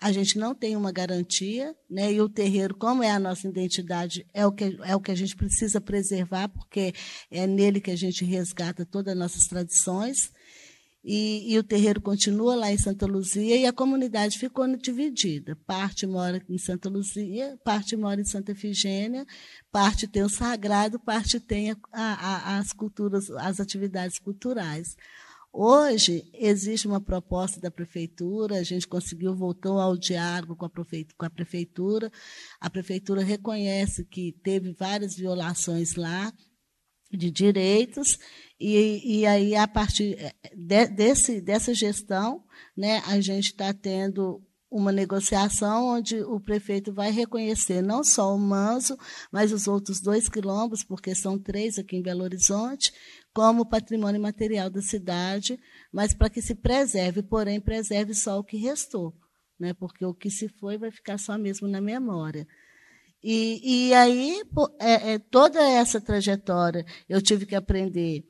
[0.00, 2.12] a gente não tem uma garantia, né?
[2.12, 5.14] E o terreiro, como é a nossa identidade, é o que é o que a
[5.14, 6.94] gente precisa preservar, porque
[7.30, 10.32] é nele que a gente resgata todas as nossas tradições.
[11.06, 15.54] E, e, o terreiro continua lá em Santa Luzia e a comunidade ficou dividida.
[15.66, 19.26] Parte mora em Santa Luzia, parte mora em Santa Efigênia,
[19.70, 24.96] parte tem o sagrado, parte tem a, a, as culturas, as atividades culturais.
[25.52, 31.26] Hoje, existe uma proposta da prefeitura, a gente conseguiu, voltou ao diálogo com a, com
[31.26, 32.10] a prefeitura.
[32.58, 36.32] A prefeitura reconhece que teve várias violações lá
[37.16, 38.18] de direitos,
[38.58, 40.16] e, e aí, a partir
[40.54, 42.44] de, desse, dessa gestão,
[42.76, 48.38] né, a gente está tendo uma negociação onde o prefeito vai reconhecer não só o
[48.38, 48.98] Manso,
[49.30, 52.92] mas os outros dois quilombos, porque são três aqui em Belo Horizonte,
[53.32, 55.58] como patrimônio material da cidade,
[55.92, 59.14] mas para que se preserve, porém preserve só o que restou,
[59.58, 59.72] né?
[59.74, 62.46] porque o que se foi vai ficar só mesmo na memória.
[63.26, 64.42] E, e aí,
[64.78, 68.22] é, é, toda essa trajetória, eu tive que aprender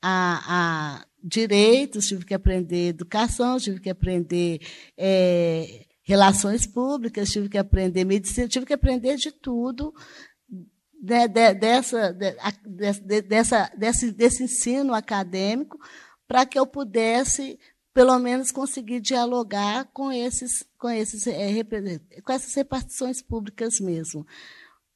[0.00, 4.60] a, a direitos, tive que aprender educação, tive que aprender
[4.96, 9.92] é, relações públicas, tive que aprender medicina, tive que aprender de tudo
[11.02, 15.76] de, de, dessa, de, dessa, desse, desse ensino acadêmico
[16.26, 17.58] para que eu pudesse,
[17.96, 21.50] pelo menos, conseguir dialogar com, esses, com, esses, é,
[22.22, 24.26] com essas repartições públicas mesmo.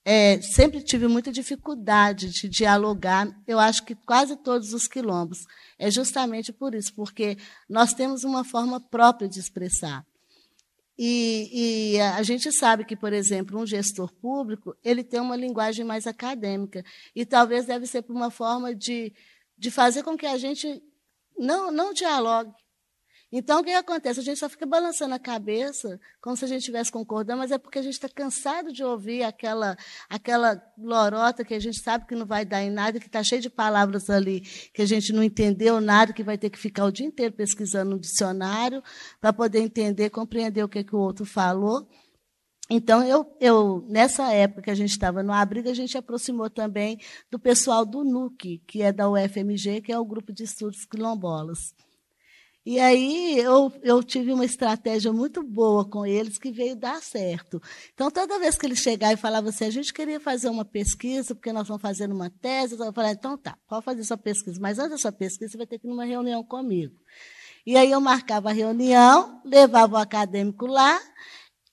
[0.04, 5.46] É, sempre tive muita dificuldade de dialogar, eu acho que quase todos os quilombos.
[5.78, 10.04] É justamente por isso, porque nós temos uma forma própria de expressar.
[10.98, 15.86] E, e, a gente sabe que, por exemplo, um gestor público ele tem uma linguagem
[15.86, 16.84] mais acadêmica
[17.16, 19.10] e talvez deve ser uma forma de,
[19.56, 20.82] de fazer com que a gente
[21.38, 22.52] não, não dialogue,
[23.32, 24.18] então, o que acontece?
[24.18, 27.58] A gente só fica balançando a cabeça, como se a gente estivesse concordando, mas é
[27.58, 29.76] porque a gente está cansado de ouvir aquela,
[30.08, 33.40] aquela lorota que a gente sabe que não vai dar em nada, que está cheio
[33.40, 34.40] de palavras ali
[34.74, 37.92] que a gente não entendeu nada, que vai ter que ficar o dia inteiro pesquisando
[37.92, 38.82] no dicionário
[39.20, 41.88] para poder entender, compreender o que, que o outro falou.
[42.68, 46.98] Então, eu, eu, nessa época que a gente estava no abrigo, a gente aproximou também
[47.30, 51.74] do pessoal do NUC, que é da UFMG, que é o Grupo de Estudos Quilombolas.
[52.64, 57.60] E aí eu, eu tive uma estratégia muito boa com eles que veio dar certo.
[57.94, 61.34] Então, toda vez que eles chegavam e falavam assim, a gente queria fazer uma pesquisa,
[61.34, 64.78] porque nós vamos fazendo uma tese, eu falei, então tá, pode fazer sua pesquisa, mas
[64.78, 66.94] antes da sua pesquisa, você vai ter que ir numa reunião comigo.
[67.66, 71.00] E aí eu marcava a reunião, levava o acadêmico lá,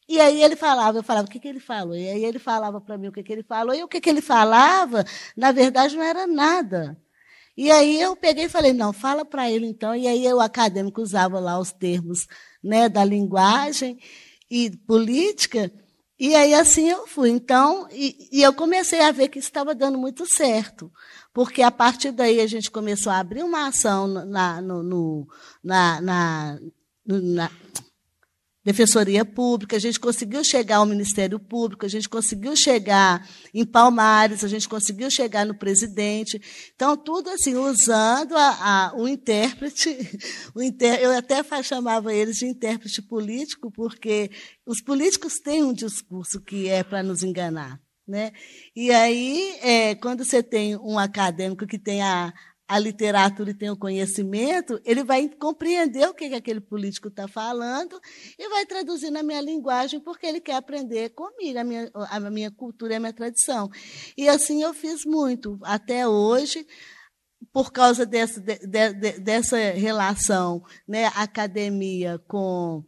[0.07, 1.95] e aí ele falava, eu falava, o que, que ele falou?
[1.95, 4.09] E aí ele falava para mim o que, que ele falou, e o que, que
[4.09, 5.03] ele falava,
[5.35, 6.97] na verdade, não era nada.
[7.57, 9.95] E aí eu peguei e falei, não, fala para ele então.
[9.95, 12.27] E aí o acadêmico usava lá os termos
[12.63, 13.97] né, da linguagem
[14.49, 15.71] e política,
[16.19, 17.29] e aí assim eu fui.
[17.29, 20.91] Então, e, e eu comecei a ver que isso estava dando muito certo,
[21.33, 25.27] porque a partir daí a gente começou a abrir uma ação na, no, no,
[25.63, 26.59] na, na,
[27.05, 27.51] na
[28.67, 34.43] Defensoria Pública, a gente conseguiu chegar ao Ministério Público, a gente conseguiu chegar em Palmares,
[34.43, 36.41] a gente conseguiu chegar no presidente.
[36.75, 39.97] Então, tudo assim, usando a, a, o intérprete,
[40.53, 44.29] o inter, eu até chamava eles de intérprete político, porque
[44.65, 47.79] os políticos têm um discurso que é para nos enganar.
[48.05, 48.33] Né?
[48.75, 52.33] E aí, é, quando você tem um acadêmico que tem a,
[52.67, 57.27] a literatura e tem o conhecimento, ele vai compreender o que, que aquele político está
[57.27, 57.99] falando
[58.37, 62.51] e vai traduzir na minha linguagem, porque ele quer aprender comigo, a minha, a minha
[62.51, 63.69] cultura e a minha tradição.
[64.17, 66.67] E assim eu fiz muito, até hoje,
[67.53, 72.83] por causa dessa, de, de, dessa relação né, academia com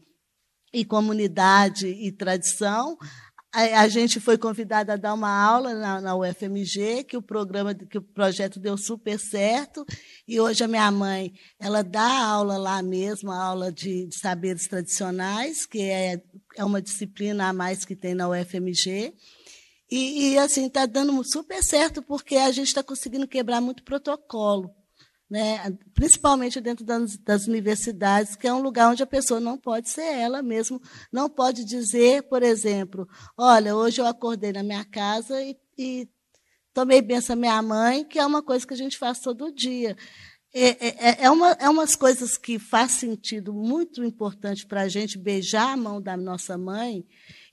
[0.74, 2.98] e comunidade e tradição,
[3.52, 7.98] a, gente foi convidada a dar uma aula na, na, UFMG, que o programa, que
[7.98, 9.86] o projeto deu super certo,
[10.28, 15.66] e hoje a minha mãe, ela dá aula lá mesmo, aula de, de saberes tradicionais,
[15.66, 16.22] que é,
[16.56, 19.14] é uma disciplina a mais que tem na UFMG.
[19.92, 24.70] E, e assim, está dando super certo, porque a gente está conseguindo quebrar muito protocolo.
[25.30, 29.90] Né, principalmente dentro das, das, universidades, que é um lugar onde a pessoa não pode
[29.90, 35.40] ser ela mesmo, não pode dizer, por exemplo, olha, hoje eu acordei na minha casa
[35.42, 36.10] e, e
[36.74, 39.96] tomei benção minha mãe, que é uma coisa que a gente faz todo dia.
[40.52, 44.88] É, é, é, é uma, é umas coisas que faz sentido muito importante para a
[44.88, 47.06] gente beijar a mão da nossa mãe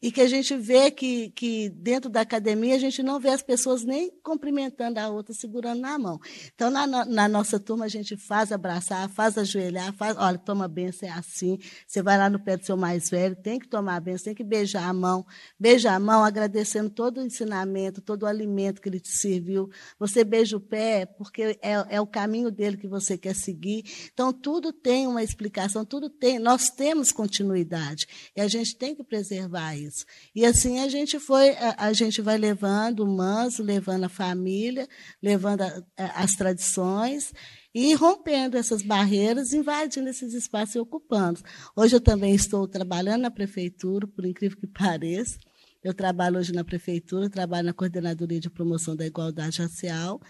[0.07, 3.42] e que a gente vê que, que dentro da academia a gente não vê as
[3.42, 6.21] pessoas nem cumprimentando a outra, segurando na mão.
[6.55, 11.09] Então, na, na nossa turma, a gente faz abraçar, faz ajoelhar, faz, olha, toma benção,
[11.09, 11.59] é assim.
[11.85, 14.45] Você vai lá no pé do seu mais velho, tem que tomar benção, tem que
[14.45, 15.27] beijar a mão.
[15.59, 19.69] Beija a mão, agradecendo todo o ensinamento, todo o alimento que ele te serviu.
[19.99, 23.83] Você beija o pé, porque é, é o caminho dele que você quer seguir.
[24.12, 26.38] Então, tudo tem uma explicação, tudo tem.
[26.38, 28.07] Nós temos continuidade.
[28.37, 29.95] E a gente tem que preservar isso
[30.35, 34.88] E assim a gente foi, a, a gente vai levando o manso, levando a família,
[35.22, 37.32] levando a, a, as tradições
[37.74, 41.40] e rompendo essas barreiras, invadindo esses espaços e ocupando.
[41.76, 45.38] Hoje eu também estou trabalhando na prefeitura, por incrível que pareça.
[45.85, 50.20] Eu trabalho hoje na prefeitura, trabalho na coordenadoria de promoção da igualdade racial.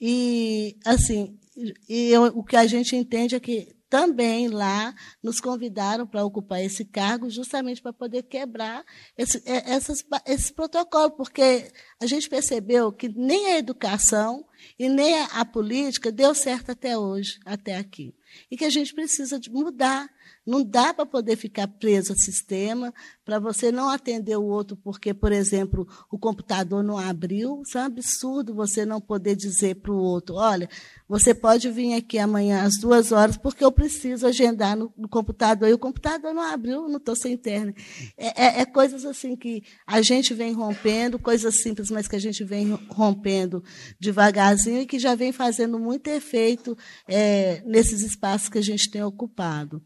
[0.00, 1.38] E assim,
[1.88, 6.64] e eu, o que a gente entende é que também lá nos convidaram para ocupar
[6.64, 8.82] esse cargo, justamente para poder quebrar
[9.18, 14.46] esse, é, essas, esse protocolo, porque a gente percebeu que nem a educação
[14.78, 18.14] e nem a política deu certo até hoje, até aqui.
[18.50, 20.08] E que a gente precisa de mudar
[20.46, 22.92] não dá para poder ficar preso ao sistema,
[23.24, 27.62] para você não atender o outro porque, por exemplo, o computador não abriu.
[27.62, 30.68] Isso é um absurdo você não poder dizer para o outro: olha,
[31.08, 35.68] você pode vir aqui amanhã às duas horas porque eu preciso agendar no, no computador
[35.68, 38.12] e o computador não abriu, não estou sem internet.
[38.16, 42.20] É, é, é, coisas assim que a gente vem rompendo, coisas simples, mas que a
[42.20, 43.62] gente vem rompendo
[44.00, 46.76] devagarzinho e que já vem fazendo muito efeito
[47.06, 49.82] é, nesses espaços que a gente tem ocupado.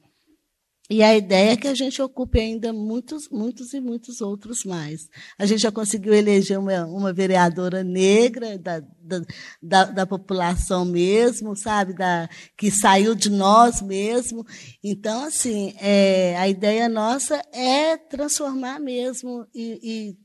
[0.89, 5.09] E a ideia é que a gente ocupe ainda muitos, muitos e muitos outros mais.
[5.37, 9.21] A gente já conseguiu eleger uma, uma vereadora negra da, da,
[9.61, 14.47] da, da, população mesmo, sabe, da, que saiu de nós mesmo.
[14.83, 20.17] Então, assim, é, a ideia nossa é transformar mesmo e, e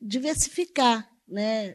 [0.00, 1.74] diversificar, né?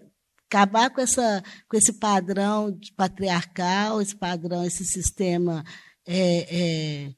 [0.50, 5.64] acabar com, essa, com esse padrão patriarcal, esse padrão, esse sistema
[6.08, 7.16] é, é,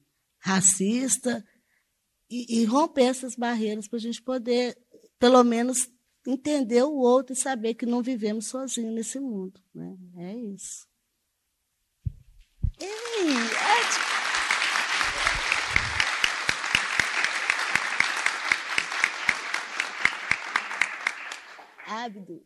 [0.48, 1.44] racista,
[2.30, 4.78] e, e romper essas barreiras para a gente poder,
[5.20, 5.90] pelo menos,
[6.26, 9.62] entender o outro e saber que não vivemos sozinhos nesse mundo.
[9.74, 9.98] Né?
[10.18, 10.88] É isso.
[12.80, 14.18] Ei, é...
[21.90, 22.46] Abdo.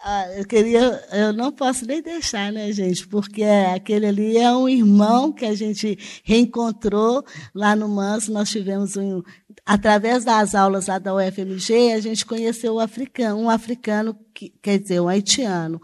[0.00, 3.06] Ah, eu queria, eu não posso nem deixar, né, gente?
[3.08, 8.32] Porque aquele ali é um irmão que a gente reencontrou lá no Manso.
[8.32, 9.22] Nós tivemos um,
[9.66, 14.78] através das aulas lá da UFMG, a gente conheceu o africano, um africano, que, quer
[14.78, 15.80] dizer, um haitiano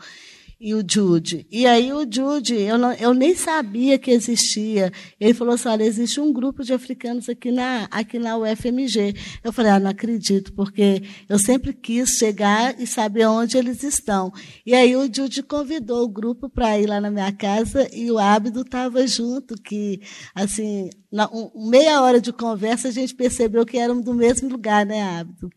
[0.65, 1.47] e o Jude.
[1.51, 4.91] E aí o Jude, eu, não, eu nem sabia que existia.
[5.21, 9.15] Ele falou assim, olha, existe um grupo de africanos aqui na, aqui na UFMG.
[9.45, 14.33] Eu falei, ah, não acredito, porque eu sempre quis chegar e saber onde eles estão.
[14.65, 18.19] E aí o Jude convidou o grupo para ir lá na minha casa e o
[18.19, 20.01] Ábido estava junto, que,
[20.35, 24.87] assim, na, um, meia hora de conversa a gente percebeu que éramos do mesmo lugar,
[24.87, 25.51] né, Ábido?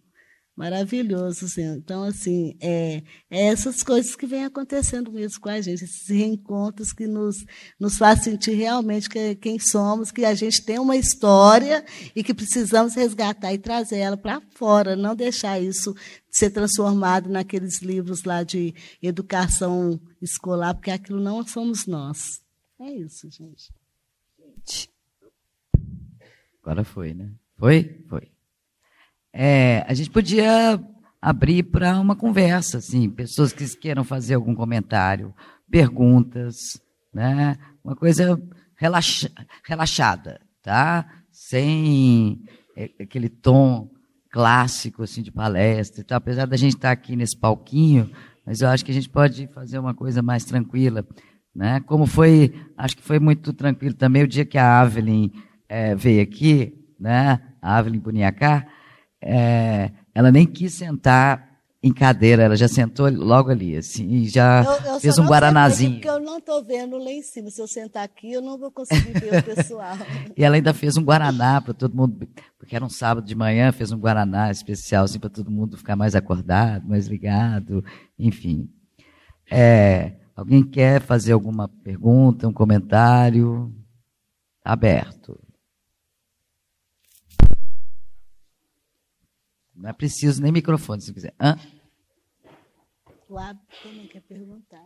[0.57, 1.75] Maravilhoso, assim.
[1.75, 6.91] Então, assim, é, é, essas coisas que vêm acontecendo mesmo com a gente, esses reencontros
[6.91, 7.45] que nos,
[7.79, 12.33] nos faz sentir realmente que, quem somos, que a gente tem uma história e que
[12.33, 15.95] precisamos resgatar e trazer ela para fora, não deixar isso
[16.27, 22.41] ser transformado naqueles livros lá de educação escolar, porque aquilo não somos nós.
[22.79, 23.71] É isso, gente.
[26.63, 27.31] Agora foi, né?
[27.59, 28.03] Foi?
[28.09, 28.36] Foi.
[29.39, 30.83] É, a gente podia
[31.21, 35.31] abrir para uma conversa, assim, pessoas que queiram fazer algum comentário,
[35.69, 36.81] perguntas,
[37.13, 37.55] né?
[37.83, 38.41] Uma coisa
[38.75, 39.29] relaxa,
[39.63, 41.05] relaxada, tá?
[41.29, 42.41] Sem
[42.75, 43.91] é, aquele tom
[44.31, 46.15] clássico assim de palestra, tá?
[46.15, 48.09] apesar da gente estar tá aqui nesse palquinho,
[48.43, 51.05] mas eu acho que a gente pode fazer uma coisa mais tranquila,
[51.53, 51.79] né?
[51.81, 55.31] Como foi, acho que foi muito tranquilo também o dia que a Avelin
[55.69, 57.39] é, veio aqui, né?
[57.61, 58.65] A Avelin Buniacá,
[59.21, 61.47] é, ela nem quis sentar
[61.81, 65.93] em cadeira, ela já sentou logo ali, assim, e já eu, eu fez um guaranazinho.
[65.93, 67.49] Porque eu não estou vendo lá em cima.
[67.49, 69.95] Se eu sentar aqui, eu não vou conseguir ver o pessoal.
[70.35, 73.71] e ela ainda fez um guaraná para todo mundo, porque era um sábado de manhã,
[73.71, 77.85] fez um guaraná especial, assim, para todo mundo ficar mais acordado, mais ligado,
[78.17, 78.69] enfim.
[79.49, 83.73] É, Alguém quer fazer alguma pergunta, um comentário?
[84.63, 85.39] Aberto.
[89.77, 91.35] Não é preciso nem microfone, se quiser.
[91.39, 91.55] Hã?
[93.29, 94.83] O Abdo também quer perguntar.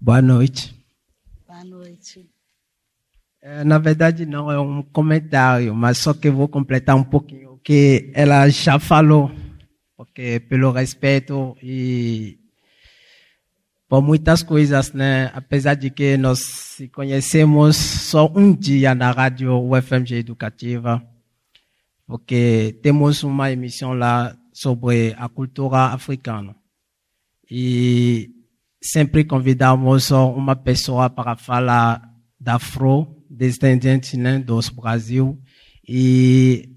[0.00, 0.74] Boa noite.
[1.46, 2.30] Boa noite.
[3.42, 7.52] É, na verdade, não é um comentário, mas só que eu vou completar um pouquinho
[7.52, 9.30] o que ela já falou,
[9.96, 12.38] porque pelo respeito e
[13.88, 15.30] por muitas coisas, né?
[15.34, 21.02] Apesar de que nós conhecemos só um dia na rádio UFMG Educativa,
[22.06, 26.54] porque temos uma emissão lá sobre a cultura africana.
[27.48, 28.30] E
[28.82, 32.02] sempre convidamos uma pessoa para falar
[32.40, 35.38] da afro, descendente né, dos Brasil,
[35.86, 36.70] e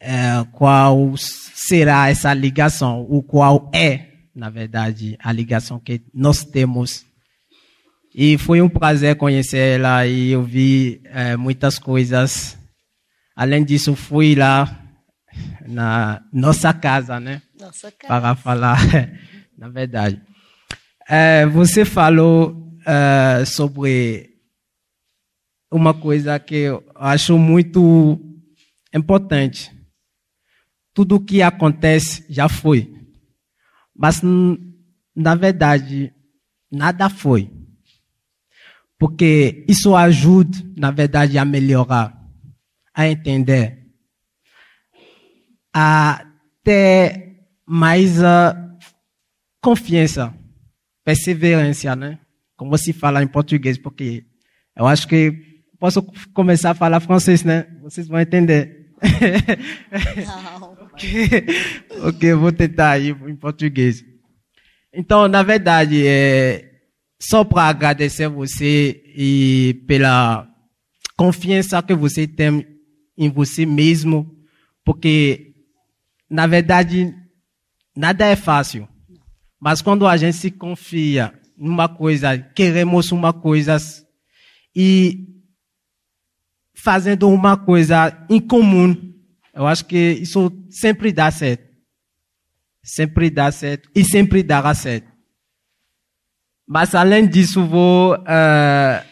[0.00, 7.04] é, qual será essa ligação, o qual é na verdade, a ligação que nós temos.
[8.14, 12.58] E foi um prazer conhecer ela e eu vi é, muitas coisas.
[13.36, 14.80] Além disso, fui lá
[15.66, 17.42] na nossa casa, né?
[17.58, 18.08] Nossa casa.
[18.08, 18.78] Para falar,
[19.56, 20.20] na verdade.
[21.08, 24.30] É, você falou é, sobre
[25.70, 28.18] uma coisa que eu acho muito
[28.92, 29.70] importante.
[30.92, 32.99] Tudo o que acontece já foi.
[34.00, 34.22] Mas,
[35.14, 36.10] na verdade,
[36.72, 37.52] nada foi.
[38.98, 42.18] Porque isso ajuda, na verdade, a melhorar,
[42.94, 43.86] a entender,
[45.74, 46.26] a
[46.64, 48.56] ter mais uh,
[49.60, 50.34] confiança,
[51.04, 52.18] perseverança, né?
[52.56, 54.24] Como se fala em português, porque
[54.74, 57.66] eu acho que posso começar a falar francês, né?
[57.82, 58.94] Vocês vão entender.
[60.26, 60.69] Não.
[60.92, 61.44] Ok,
[62.08, 64.04] ok, vou tentar aí em português.
[64.92, 66.70] Então, na verdade, é
[67.20, 70.48] só para agradecer você e pela
[71.16, 72.66] confiança que você tem
[73.16, 74.34] em você mesmo,
[74.84, 75.54] porque,
[76.28, 77.14] na verdade,
[77.94, 78.88] nada é fácil.
[79.60, 83.76] Mas quando a gente se confia numa coisa, queremos uma coisa
[84.74, 85.28] e
[86.74, 89.09] fazendo uma coisa em comum,
[89.60, 91.68] eu acho que isso sempre dá certo.
[92.82, 95.12] Sempre dá certo e sempre dará certo.
[96.66, 99.04] Mas além disso, vou uh,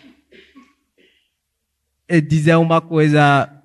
[2.26, 3.62] dizer uma coisa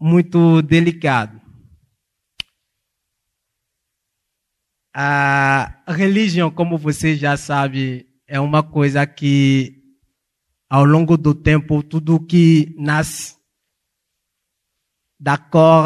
[0.00, 1.40] muito delicada.
[4.92, 9.81] A religião, como você já sabe, é uma coisa que
[10.72, 13.36] ao longo do tempo, tudo que nasce
[15.20, 15.84] da cor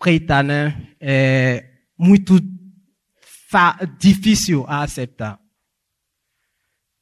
[0.00, 1.68] preta, né, é
[1.98, 2.38] muito
[3.98, 5.40] difícil a aceitar.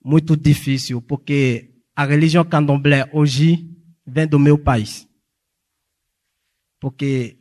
[0.02, 3.76] Muito difícil, porque a religião candomblé hoje
[4.06, 5.06] vem do meu país.
[6.80, 7.38] Porque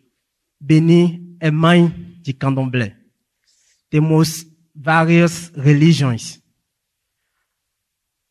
[0.60, 1.88] Beni é mãe
[2.22, 3.00] de candomblé.
[3.90, 6.39] Temos várias religiões.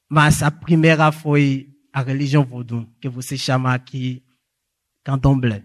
[0.08, 4.24] Mas a primeira foi a religião voodoo, que você chama aqui
[5.04, 5.64] candomblé.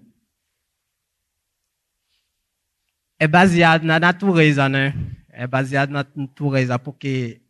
[3.19, 4.93] É baseado na natureza, né?
[5.29, 7.41] É baseado na natureza, porque,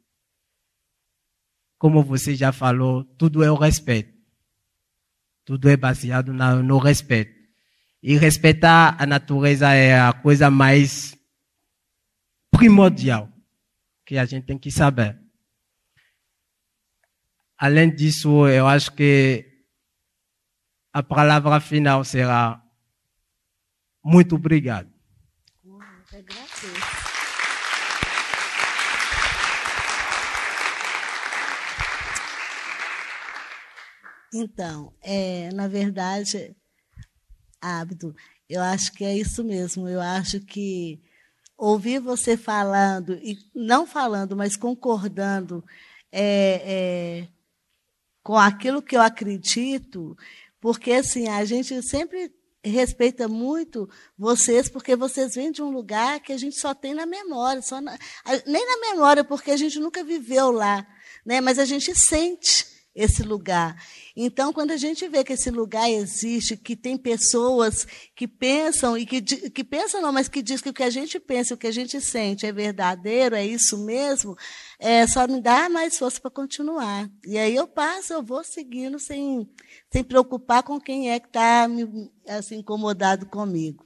[1.77, 4.13] como você já falou, tudo é o respeito.
[5.43, 7.33] Tudo é baseado no respeito.
[8.01, 11.17] E respeitar a natureza é a coisa mais
[12.51, 13.29] primordial
[14.05, 15.22] que a gente tem que saber.
[17.65, 19.45] Além disso, eu acho que
[20.91, 22.61] a palavra final será
[24.03, 24.91] muito obrigado.
[34.33, 36.53] Então, é, na verdade,
[37.61, 38.13] Abdo,
[38.49, 39.87] eu acho que é isso mesmo.
[39.87, 41.01] Eu acho que
[41.57, 45.63] ouvir você falando, e não falando, mas concordando,
[46.11, 47.32] é, é,
[48.23, 50.17] com aquilo que eu acredito,
[50.61, 52.31] porque assim, a gente sempre
[52.63, 57.05] respeita muito vocês, porque vocês vêm de um lugar que a gente só tem na
[57.05, 57.97] memória, só na,
[58.47, 60.87] nem na memória, porque a gente nunca viveu lá,
[61.25, 61.41] né?
[61.41, 63.75] mas a gente sente esse lugar.
[64.15, 69.05] Então, quando a gente vê que esse lugar existe, que tem pessoas que pensam e
[69.05, 71.67] que, que pensam não, mas que diz que o que a gente pensa, o que
[71.67, 74.37] a gente sente é verdadeiro, é isso mesmo,
[74.79, 77.09] é só me dá mais força para continuar.
[77.25, 79.49] E aí eu passo, eu vou seguindo sem,
[79.91, 81.67] sem preocupar com quem é que está
[82.27, 83.85] assim, incomodado comigo.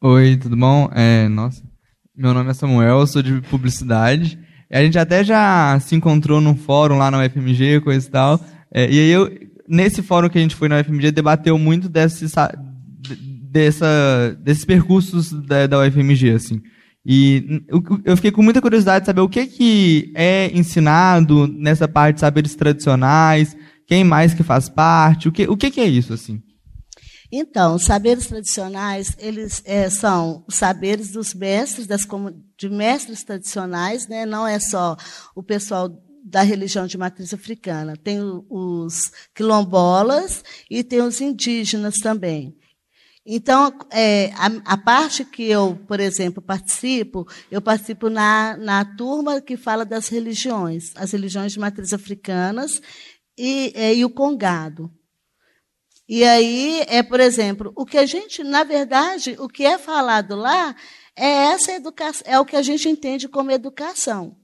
[0.00, 0.90] Oi, tudo bom?
[0.92, 1.62] É, nossa,
[2.14, 4.41] meu nome é Samuel, eu sou de publicidade.
[4.72, 8.40] A gente até já se encontrou num fórum lá na UFMG, coisa e tal.
[8.72, 9.30] É, e aí eu,
[9.68, 12.26] nesse fórum que a gente foi na UFMG, debateu muito desse,
[13.50, 16.62] dessa, desses percursos da, da UFMG, assim.
[17.04, 17.62] E
[18.04, 22.20] eu fiquei com muita curiosidade de saber o que, que é ensinado nessa parte de
[22.20, 23.56] saberes tradicionais,
[23.86, 26.40] quem mais que faz parte, o que, o que, que é isso, assim?
[27.34, 32.06] Então, os saberes tradicionais, eles é, são os saberes dos mestres, das,
[32.58, 34.26] de mestres tradicionais, né?
[34.26, 34.94] não é só
[35.34, 35.88] o pessoal
[36.22, 37.96] da religião de matriz africana.
[37.96, 38.18] Tem
[38.50, 42.54] os quilombolas e tem os indígenas também.
[43.24, 49.40] Então, é, a, a, parte que eu, por exemplo, participo, eu participo na, na turma
[49.40, 52.82] que fala das religiões, as religiões de matriz africanas
[53.38, 54.92] e, é, e o congado.
[56.14, 60.36] E aí, é, por exemplo, o que a gente, na verdade, o que é falado
[60.36, 60.76] lá
[61.16, 64.36] é essa educação, é o que a gente entende como educação.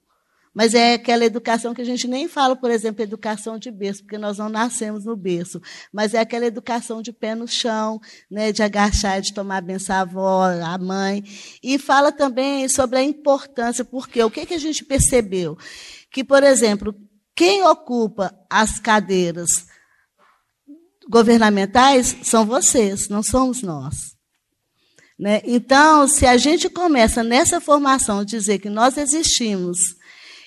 [0.55, 4.17] Mas é aquela educação que a gente nem fala, por exemplo, educação de berço, porque
[4.17, 5.61] nós não nascemos no berço.
[5.93, 8.01] Mas é aquela educação de pé no chão,
[8.31, 11.23] né, de agachar, de tomar benção à avó, à mãe.
[11.63, 15.55] E fala também sobre a importância, porque o que, que a gente percebeu?
[16.11, 16.95] Que, por exemplo,
[17.37, 19.68] quem ocupa as cadeiras
[21.09, 24.19] governamentais são vocês, não somos nós.
[25.19, 25.41] Né?
[25.45, 29.79] Então, se a gente começa nessa formação dizer que nós existimos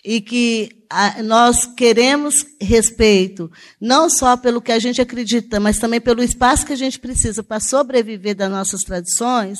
[0.03, 5.99] e que a, nós queremos respeito, não só pelo que a gente acredita, mas também
[5.99, 9.59] pelo espaço que a gente precisa para sobreviver das nossas tradições,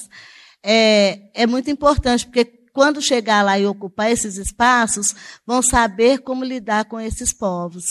[0.64, 5.14] é, é muito importante, porque quando chegar lá e ocupar esses espaços,
[5.46, 7.84] vão saber como lidar com esses povos.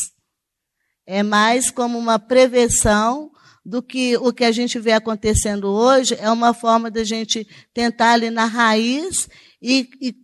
[1.12, 3.32] É mais como uma prevenção
[3.66, 7.44] do que o que a gente vê acontecendo hoje, é uma forma da gente
[7.74, 9.28] tentar ali na raiz
[9.60, 10.14] e, e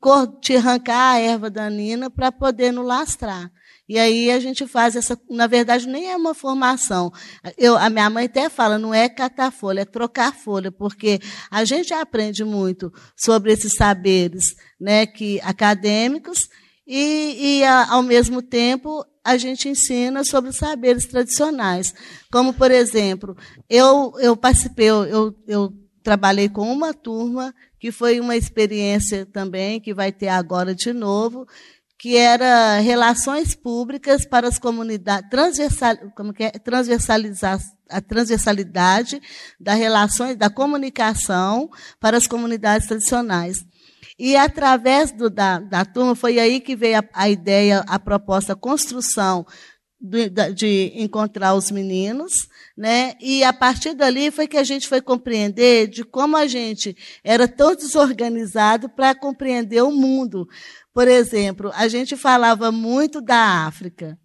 [0.40, 3.50] te arrancar a erva danina para poder nos lastrar.
[3.88, 7.12] E aí a gente faz essa, na verdade nem é uma formação.
[7.58, 11.18] Eu, a minha mãe até fala, não é catar folha, é trocar folha, porque
[11.50, 16.48] a gente aprende muito sobre esses saberes, né, que acadêmicos
[16.86, 21.92] e, e ao mesmo tempo a gente ensina sobre os saberes tradicionais.
[22.30, 23.36] Como, por exemplo,
[23.68, 29.92] eu, eu participei, eu, eu trabalhei com uma turma, que foi uma experiência também, que
[29.92, 31.44] vai ter agora de novo,
[31.98, 36.50] que era relações públicas para as comunidades, transversal, como que é?
[36.50, 37.58] transversalizar
[37.90, 39.20] a transversalidade
[39.58, 41.68] da relações, da comunicação
[41.98, 43.58] para as comunidades tradicionais.
[44.18, 48.54] E através do, da, da turma, foi aí que veio a, a ideia, a proposta,
[48.54, 49.46] a construção
[50.00, 53.14] de, de encontrar os meninos, né?
[53.20, 57.48] E a partir dali foi que a gente foi compreender de como a gente era
[57.48, 60.46] tão desorganizado para compreender o mundo.
[60.92, 64.18] Por exemplo, a gente falava muito da África,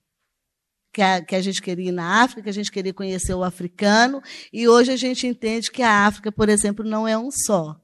[0.94, 3.44] que a, que a gente queria ir na África, que a gente queria conhecer o
[3.44, 4.22] africano,
[4.54, 7.81] e hoje a gente entende que a África, por exemplo, não é um só.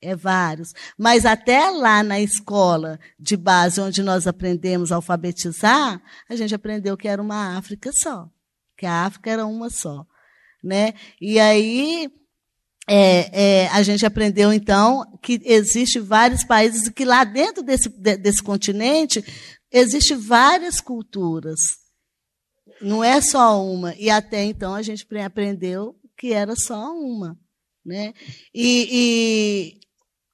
[0.00, 0.72] É vários.
[0.98, 6.96] Mas até lá na escola de base, onde nós aprendemos a alfabetizar, a gente aprendeu
[6.96, 8.28] que era uma África só.
[8.76, 10.06] Que a África era uma só.
[10.62, 10.94] Né?
[11.20, 12.10] E aí
[12.88, 18.42] é, é, a gente aprendeu, então, que existe vários países, que lá dentro desse, desse
[18.42, 19.24] continente
[19.72, 21.58] existe várias culturas.
[22.80, 23.94] Não é só uma.
[23.96, 27.36] E até então a gente aprendeu que era só uma.
[27.84, 28.12] Né?
[28.54, 29.78] E,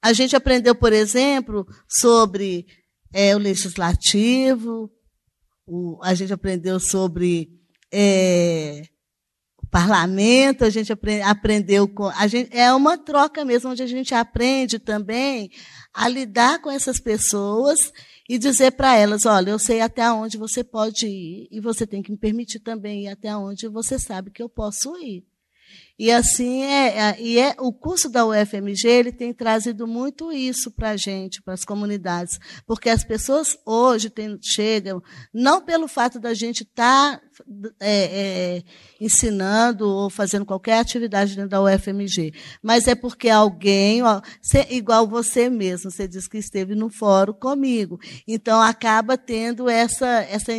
[0.03, 2.67] a gente aprendeu, por exemplo, sobre
[3.13, 4.91] é, o legislativo,
[5.65, 7.57] o, a gente aprendeu sobre
[7.89, 8.83] é,
[9.61, 12.07] o parlamento, a gente aprend, aprendeu com.
[12.09, 15.49] A gente, é uma troca mesmo, onde a gente aprende também
[15.93, 17.93] a lidar com essas pessoas
[18.27, 22.03] e dizer para elas: olha, eu sei até onde você pode ir, e você tem
[22.03, 25.23] que me permitir também ir até onde você sabe que eu posso ir.
[25.97, 30.71] E assim é, é, e é o curso da UFMG ele tem trazido muito isso
[30.71, 36.19] para a gente, para as comunidades, porque as pessoas hoje tem, chegam não pelo fato
[36.19, 37.21] da gente estar tá,
[37.79, 38.03] é,
[38.57, 38.63] é,
[38.99, 44.19] ensinando ou fazendo qualquer atividade dentro da UFMG, mas é porque alguém, ó,
[44.71, 50.51] igual você mesmo, você disse que esteve no fórum comigo, então acaba tendo essa essa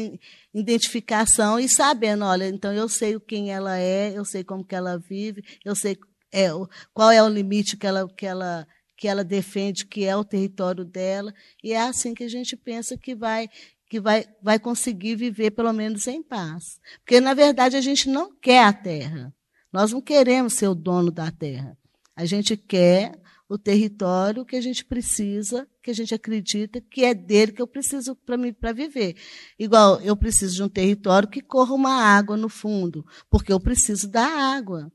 [0.55, 4.99] identificação e sabendo, olha, então eu sei quem ela é, eu sei como que ela
[4.99, 5.97] vive, eu sei
[6.33, 6.49] é,
[6.93, 10.85] qual é o limite que ela, que ela que ela defende, que é o território
[10.85, 13.49] dela, e é assim que a gente pensa que vai
[13.89, 16.81] que vai, vai conseguir viver pelo menos em paz.
[17.01, 19.33] Porque, na verdade, a gente não quer a terra.
[19.73, 21.77] Nós não queremos ser o dono da terra.
[22.17, 23.13] A gente quer
[23.49, 27.66] o território que a gente precisa, que a gente acredita que é dele que eu
[27.66, 29.14] preciso para mim para viver.
[29.59, 34.09] Igual eu preciso de um território que corra uma água no fundo, porque eu preciso
[34.09, 34.91] da água.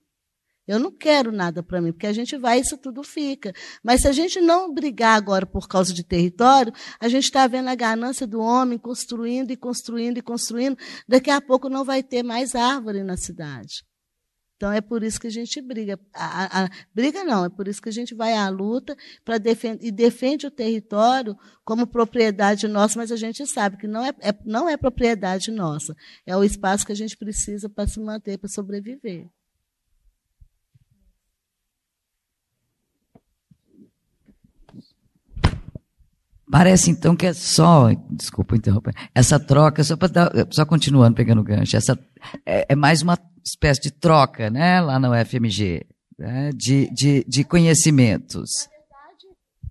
[0.67, 3.53] Eu não quero nada para mim, porque a gente vai isso tudo fica.
[3.83, 7.69] Mas se a gente não brigar agora por causa de território, a gente está vendo
[7.69, 10.77] a ganância do homem construindo e construindo e construindo.
[11.07, 13.83] Daqui a pouco não vai ter mais árvore na cidade.
[14.59, 15.97] Então é por isso que a gente briga.
[16.13, 18.93] A, a, briga não, é por isso que a gente vai à luta
[19.23, 21.33] para defender e defende o território
[21.63, 25.95] como propriedade nossa, mas a gente sabe que não é, é, não é propriedade nossa.
[26.25, 29.29] É o espaço que a gente precisa para se manter, para sobreviver.
[36.51, 41.43] Parece então que é só, desculpa interromper, essa troca, só, dar, só continuando pegando o
[41.43, 41.97] gancho, essa
[42.45, 45.85] é, é, mais uma espécie de troca, né, lá na UFMG,
[46.17, 48.67] né, de, de, de conhecimentos.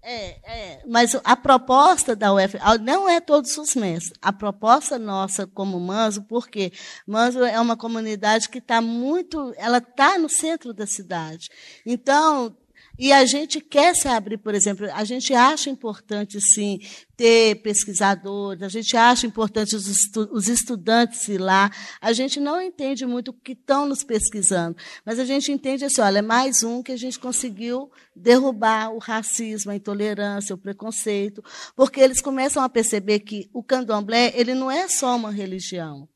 [0.01, 4.11] É, é, mas a proposta da UF não é todos os meses.
[4.23, 6.73] A proposta nossa como Manso, porque
[7.07, 11.51] Manso é uma comunidade que está muito, ela está no centro da cidade.
[11.85, 12.57] Então
[12.99, 16.81] e a gente quer se abrir, por exemplo, a gente acha importante, sim,
[17.17, 21.71] ter pesquisadores, a gente acha importante os, estu os estudantes ir lá.
[22.01, 24.77] A gente não entende muito o que estão nos pesquisando,
[25.07, 28.99] mas a gente entende assim, olha, é mais um que a gente conseguiu derrubar o
[28.99, 31.43] racismo, a intolerância, o preconceito,
[31.77, 36.09] porque eles começam a perceber que o candomblé, ele não é só uma religião.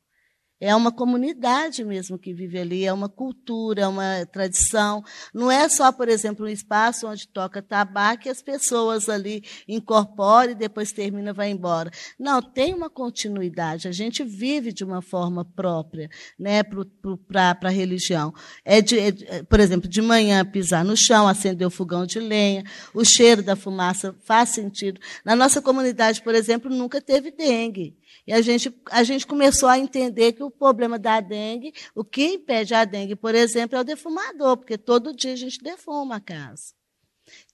[0.64, 5.02] É uma comunidade mesmo que vive ali, é uma cultura, é uma tradição.
[5.34, 10.52] Não é só, por exemplo, um espaço onde toca tabaco e as pessoas ali incorporam
[10.52, 11.90] e depois termina vai embora.
[12.16, 13.88] Não, tem uma continuidade.
[13.88, 16.08] A gente vive de uma forma própria
[16.38, 18.32] né, para a religião.
[18.64, 22.62] É, de, é, por exemplo, de manhã pisar no chão, acender o fogão de lenha,
[22.94, 25.00] o cheiro da fumaça faz sentido.
[25.24, 27.96] Na nossa comunidade, por exemplo, nunca teve dengue.
[28.26, 32.34] E a gente, a gente começou a entender que o problema da dengue, o que
[32.34, 36.20] impede a dengue, por exemplo, é o defumador, porque todo dia a gente defuma a
[36.20, 36.74] casa.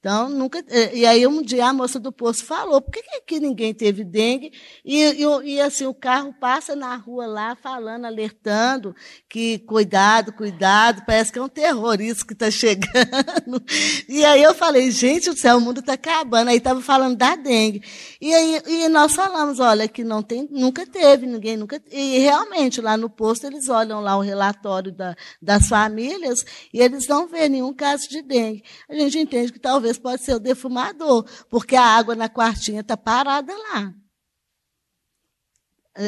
[0.01, 0.65] Então, nunca.
[0.69, 3.75] Eh, e aí, um dia a moça do posto falou: por que, que aqui ninguém
[3.75, 4.53] teve dengue?
[4.85, 8.95] E, e, e, assim, o carro passa na rua lá, falando, alertando
[9.29, 13.61] que cuidado, cuidado, parece que é um terrorista que está chegando.
[14.09, 16.51] E aí eu falei: gente do céu, o mundo está acabando.
[16.51, 17.83] Aí estava falando da dengue.
[18.21, 21.83] E aí e nós falamos: olha, que não tem, nunca teve, ninguém nunca.
[21.91, 26.39] E realmente, lá no posto, eles olham lá o relatório da, das famílias
[26.73, 28.63] e eles não vêem nenhum caso de dengue.
[28.89, 32.81] A gente entende que talvez talvez pode ser o defumador, porque a água na quartinha
[32.81, 33.95] está parada lá.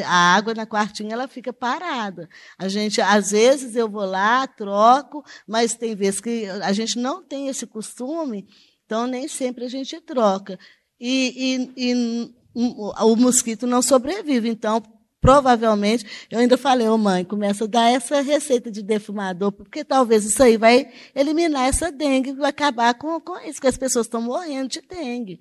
[0.05, 2.29] A água na quartinha ela fica parada.
[2.57, 7.21] A gente, às vezes, eu vou lá, troco, mas tem vezes que a gente não
[7.21, 8.47] tem esse costume,
[8.85, 10.57] então nem sempre a gente troca.
[10.99, 14.47] E, e, e o mosquito não sobrevive.
[14.49, 14.81] Então,
[15.21, 19.85] provavelmente, eu ainda falei, ô oh, mãe, começa a dar essa receita de defumador, porque
[19.85, 24.07] talvez isso aí vai eliminar essa dengue, vai acabar com, com isso, que as pessoas
[24.07, 25.39] estão morrendo de dengue.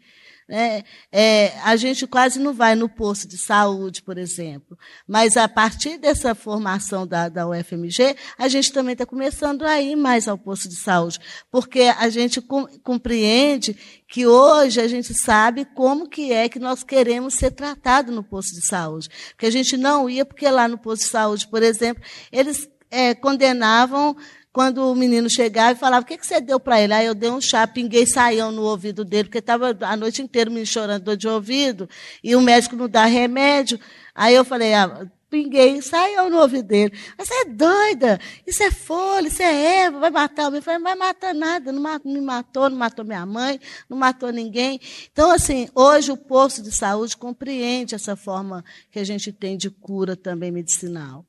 [0.51, 0.83] É,
[1.13, 4.77] é, a gente quase não vai no posto de saúde, por exemplo.
[5.07, 9.95] Mas a partir dessa formação da, da UFMG, a gente também está começando a ir
[9.95, 11.19] mais ao posto de saúde,
[11.51, 13.77] porque a gente com, compreende
[14.09, 18.55] que hoje a gente sabe como que é que nós queremos ser tratados no posto
[18.55, 19.09] de saúde.
[19.31, 23.15] Porque a gente não ia, porque lá no posto de saúde, por exemplo, eles é,
[23.15, 24.17] condenavam
[24.53, 26.93] quando o menino chegava e falava, o que, que você deu para ele?
[26.93, 30.51] Aí eu dei um chá, pinguei saião no ouvido dele, porque estava a noite inteira
[30.51, 31.89] me chorando de ouvido,
[32.23, 33.79] e o médico não dá remédio.
[34.15, 36.99] Aí eu falei, ah, pinguei saião no ouvido dele.
[37.17, 40.59] Você é doida, isso é folha, isso é erva, vai matar alguém.
[40.59, 44.33] Eu falei, não vai matar nada, não me matou, não matou minha mãe, não matou
[44.33, 44.81] ninguém.
[45.13, 49.71] Então, assim, hoje o posto de saúde compreende essa forma que a gente tem de
[49.71, 51.25] cura também medicinal.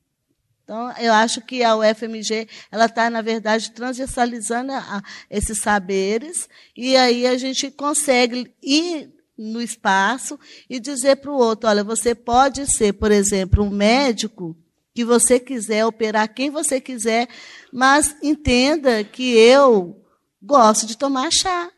[0.72, 6.96] Então, eu acho que a UFMG ela está, na verdade, transversalizando a, esses saberes, e
[6.96, 12.66] aí a gente consegue ir no espaço e dizer para o outro: olha, você pode
[12.72, 14.56] ser, por exemplo, um médico
[14.94, 17.28] que você quiser, operar quem você quiser,
[17.70, 20.02] mas entenda que eu
[20.40, 21.70] gosto de tomar chá.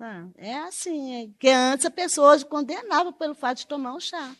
[0.00, 4.34] Ah, é assim, é que antes a pessoa condenava pelo fato de tomar um chá.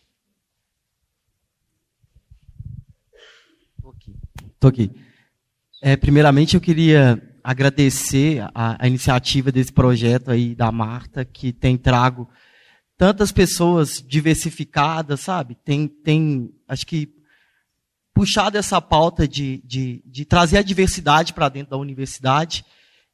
[4.56, 4.90] Estou aqui.
[5.82, 11.76] É, primeiramente, eu queria agradecer a, a, iniciativa desse projeto aí da Marta, que tem
[11.76, 12.28] trago
[12.96, 15.56] tantas pessoas diversificadas, sabe?
[15.62, 17.14] Tem, tem acho que,
[18.14, 22.64] puxado essa pauta de, de, de trazer a diversidade para dentro da universidade.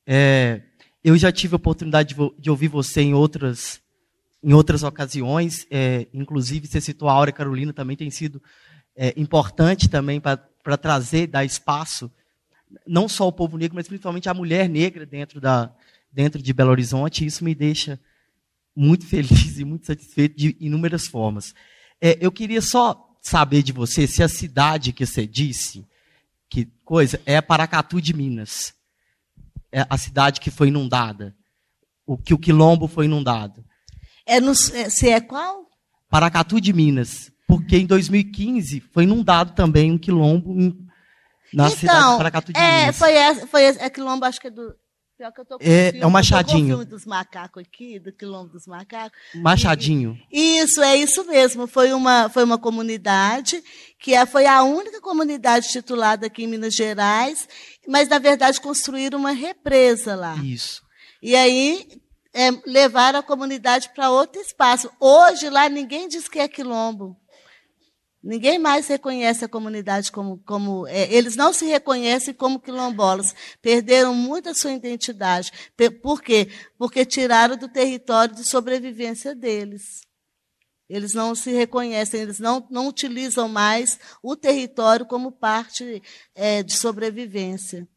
[0.07, 0.63] É,
[1.03, 3.81] eu já tive a oportunidade de, de, ouvir você em outras,
[4.45, 8.41] em outras ocasiões, é, inclusive você citou a Áurea Carolina, também tem sido
[8.97, 12.11] é, importante também para trazer, dar espaço,
[12.87, 15.75] não só ao povo negro, mas principalmente à mulher negra dentro, da,
[16.11, 17.27] dentro de Belo Horizonte.
[17.27, 18.01] Isso me deixa
[18.75, 21.55] muito feliz e muito satisfeito de inúmeras formas.
[22.01, 25.87] É, eu queria só saber de você se a cidade que você disse,
[26.49, 28.75] que coisa, é Paracatu de Minas
[29.73, 31.35] é a cidade que foi inundada,
[32.07, 33.65] o que o quilombo foi inundado.
[34.27, 35.67] É no, é, se é qual?
[36.11, 40.55] Paracatu de Minas, porque em 2015 foi inundado também um quilombo
[41.53, 42.97] na então, cidade de Paracatu de é, Minas.
[42.97, 43.13] Foi,
[43.47, 44.75] foi é quilombo, acho que é do
[45.19, 46.73] Pior que eu tô com é, filme, é o Machadinho.
[46.73, 49.17] Eu tô dos macacos aqui, do quilombo dos macacos.
[49.35, 50.19] Machadinho.
[50.33, 51.67] E, isso, é isso mesmo.
[51.67, 53.63] Foi uma, foi uma comunidade
[54.01, 57.47] que é, foi a única comunidade titulada aqui em Minas Gerais,
[57.87, 60.35] mas, na verdade, construíram uma represa lá.
[60.39, 60.83] Isso.
[61.23, 61.87] E aí
[62.35, 64.91] é, levaram a comunidade para outro espaço.
[64.99, 67.17] Hoje, lá, ninguém diz que é quilombo.
[68.23, 70.39] Ninguém mais reconhece a comunidade como.
[70.47, 73.35] como é, eles não se reconhecem como quilombolas.
[73.61, 75.51] Perderam muito a sua identidade.
[76.01, 76.49] Por quê?
[76.79, 80.03] Porque tiraram do território de sobrevivência deles.
[80.89, 86.03] Eles não se reconhecem, eles não, não utilizam mais o território como parte
[86.35, 87.89] é, de sobrevivência.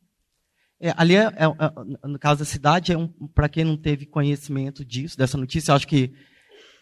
[0.80, 1.46] É, ali, é, é,
[2.04, 5.74] é no caso da cidade, é um, para quem não teve conhecimento disso, dessa notícia,
[5.74, 6.14] acho que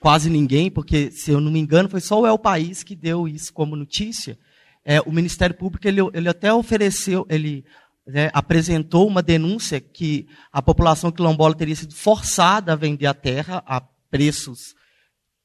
[0.04, 3.26] quase ninguém, porque, se eu não me engano, foi só o El País que deu
[3.26, 4.38] isso como notícia.
[4.84, 7.64] É, o Ministério Público ele, ele até ofereceu, ele
[8.06, 13.64] né, apresentou uma denúncia que a população quilombola teria sido forçada a vender a terra
[13.66, 14.76] a preços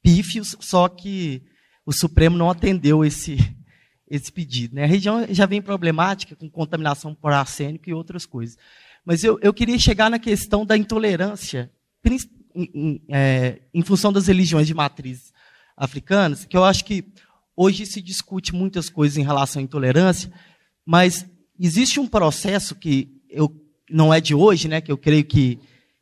[0.03, 1.41] pífios, só que
[1.87, 3.37] o Supremo não atendeu esse,
[4.11, 4.75] esse pedido.
[4.75, 4.83] Né?
[4.83, 8.57] A região já vem problemática com contaminação por arsênico e outras coisas.
[9.05, 11.71] Mas eu, eu queria chegar na questão da intolerância,
[12.55, 15.33] em, é, em função das religiões de matriz
[15.77, 17.05] africanas, que eu acho que
[17.57, 20.33] hoje se discute muitas coisas em relação à intolerância,
[20.85, 21.27] mas
[21.59, 23.55] existe um processo que eu,
[23.91, 25.59] não é de hoje, né, que eu creio que,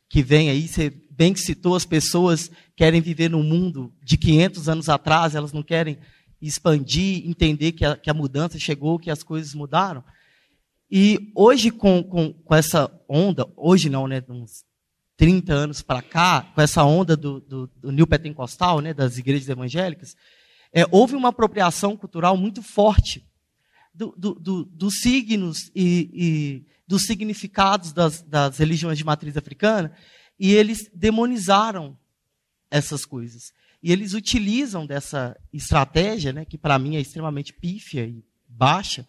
[0.09, 4.69] que vem aí, você bem que citou, as pessoas querem viver num mundo de 500
[4.69, 5.97] anos atrás, elas não querem
[6.39, 10.03] expandir, entender que a, que a mudança chegou, que as coisas mudaram.
[10.89, 14.63] E hoje, com, com, com essa onda, hoje não, né, uns
[15.17, 17.91] 30 anos para cá, com essa onda do, do, do
[18.81, 20.15] né, das igrejas evangélicas,
[20.71, 23.27] é, houve uma apropriação cultural muito forte
[23.93, 29.91] do, do, dos signos e, e, dos significados das, das religiões de matriz africana,
[30.39, 31.97] e eles demonizaram
[32.69, 33.51] essas coisas.
[33.81, 39.07] E eles utilizam dessa estratégia, né, que para mim é extremamente pífia e baixa,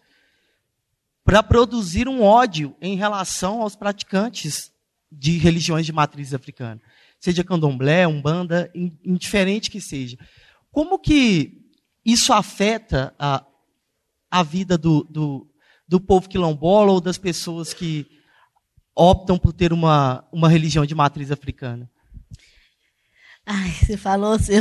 [1.23, 4.71] para produzir um ódio em relação aos praticantes
[5.11, 6.81] de religiões de matriz africana,
[7.19, 8.71] seja candomblé, umbanda,
[9.03, 10.17] indiferente que seja.
[10.71, 11.65] Como que
[12.05, 13.45] isso afeta a,
[14.29, 15.47] a vida do, do,
[15.87, 18.07] do povo quilombola ou das pessoas que
[18.95, 21.89] optam por ter uma, uma religião de matriz africana?
[23.45, 24.53] Ai, você falou assim,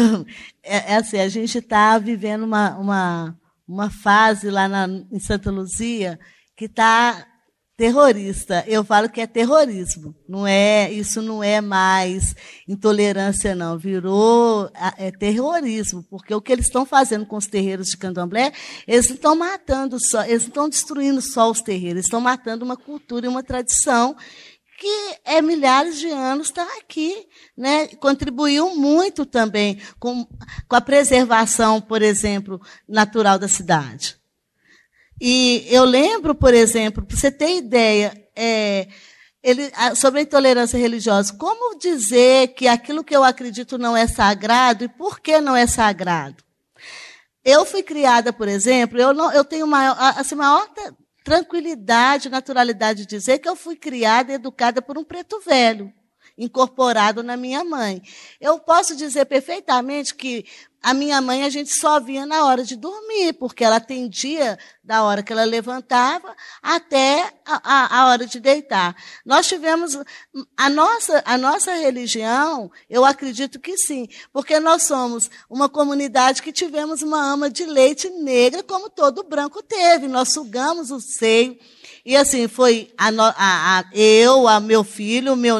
[0.62, 5.50] é, é assim a gente está vivendo uma, uma, uma fase lá na, em Santa
[5.50, 6.18] Luzia
[6.56, 7.26] que está
[7.78, 8.64] terrorista.
[8.66, 10.12] Eu falo que é terrorismo.
[10.28, 12.34] Não é, isso não é mais
[12.66, 14.68] intolerância não, virou
[14.98, 18.52] é terrorismo, porque o que eles estão fazendo com os terreiros de Candomblé,
[18.86, 23.28] eles estão matando só, eles estão destruindo só os terreiros, estão matando uma cultura e
[23.28, 24.16] uma tradição
[24.76, 27.26] que é milhares de anos está aqui,
[27.56, 27.86] né?
[27.96, 30.26] Contribuiu muito também com,
[30.68, 34.17] com a preservação, por exemplo, natural da cidade.
[35.20, 38.88] E eu lembro, por exemplo, para você ter ideia, é,
[39.42, 44.84] ele, sobre a intolerância religiosa, como dizer que aquilo que eu acredito não é sagrado
[44.84, 46.42] e por que não é sagrado?
[47.44, 50.68] Eu fui criada, por exemplo, eu, não, eu tenho maior, assim, maior
[51.24, 55.92] tranquilidade, naturalidade de dizer que eu fui criada e educada por um preto velho
[56.38, 58.00] incorporado na minha mãe.
[58.40, 60.46] Eu posso dizer perfeitamente que
[60.80, 65.02] a minha mãe a gente só via na hora de dormir, porque ela atendia da
[65.02, 68.94] hora que ela levantava até a, a, a, hora de deitar.
[69.26, 69.98] Nós tivemos
[70.56, 76.52] a nossa, a nossa religião, eu acredito que sim, porque nós somos uma comunidade que
[76.52, 80.06] tivemos uma ama de leite negra, como todo branco teve.
[80.06, 81.58] Nós sugamos o seio
[82.04, 85.56] e assim, foi a, a, a, eu, a meu filho, meu,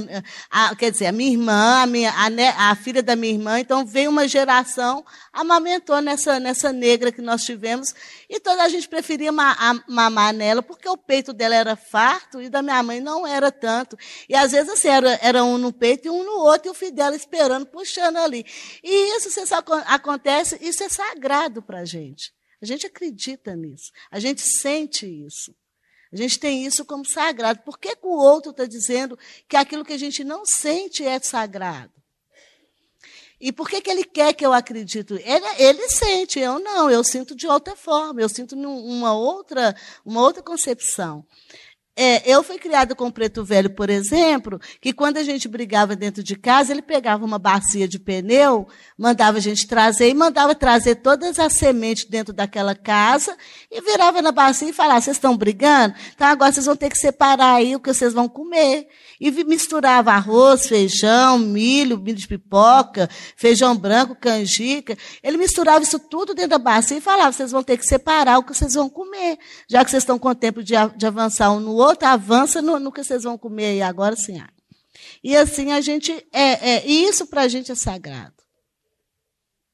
[0.78, 2.12] quer dizer, a minha irmã, a, minha,
[2.57, 3.59] a, filha da minha irmã.
[3.61, 7.95] Então, veio uma geração, amamentou nessa, nessa negra que nós tivemos.
[8.28, 12.62] E toda a gente preferia mamar nela, porque o peito dela era farto e da
[12.62, 13.97] minha mãe não era tanto.
[14.28, 16.74] E às vezes, assim, era, era um no peito e um no outro, e o
[16.74, 18.45] filho dela esperando, puxando ali.
[18.82, 19.41] E isso se
[19.86, 22.32] acontece, isso é sagrado para a gente.
[22.61, 23.93] A gente acredita nisso.
[24.11, 25.55] A gente sente isso.
[26.13, 27.61] A gente tem isso como sagrado.
[27.61, 31.19] Por que, que o outro está dizendo que aquilo que a gente não sente é
[31.19, 31.93] sagrado?
[33.41, 35.13] E por que, que ele quer que eu acredite?
[35.13, 40.21] Ele, ele sente, eu não, eu sinto de outra forma, eu sinto uma outra, uma
[40.23, 41.25] outra concepção.
[42.01, 45.97] É, eu fui criada com o preto velho, por exemplo, que quando a gente brigava
[45.97, 50.55] dentro de casa, ele pegava uma bacia de pneu, mandava a gente trazer e mandava
[50.55, 53.37] trazer todas as sementes dentro daquela casa
[53.69, 55.93] e virava na bacia e falava: vocês estão brigando?
[56.15, 58.87] Então agora vocês vão ter que separar aí o que vocês vão comer.
[59.21, 64.97] E misturava arroz, feijão, milho, milho de pipoca, feijão branco, canjica.
[65.23, 68.45] Ele misturava isso tudo dentro da bacia e falava: vocês vão ter que separar o
[68.45, 69.39] que vocês vão comer,
[69.69, 72.93] já que vocês estão com tempo de, de avançar um no outro avança no, no
[72.93, 74.41] que vocês vão comer aí agora, sim.
[75.23, 78.39] E assim a gente é, é e isso para a gente é sagrado.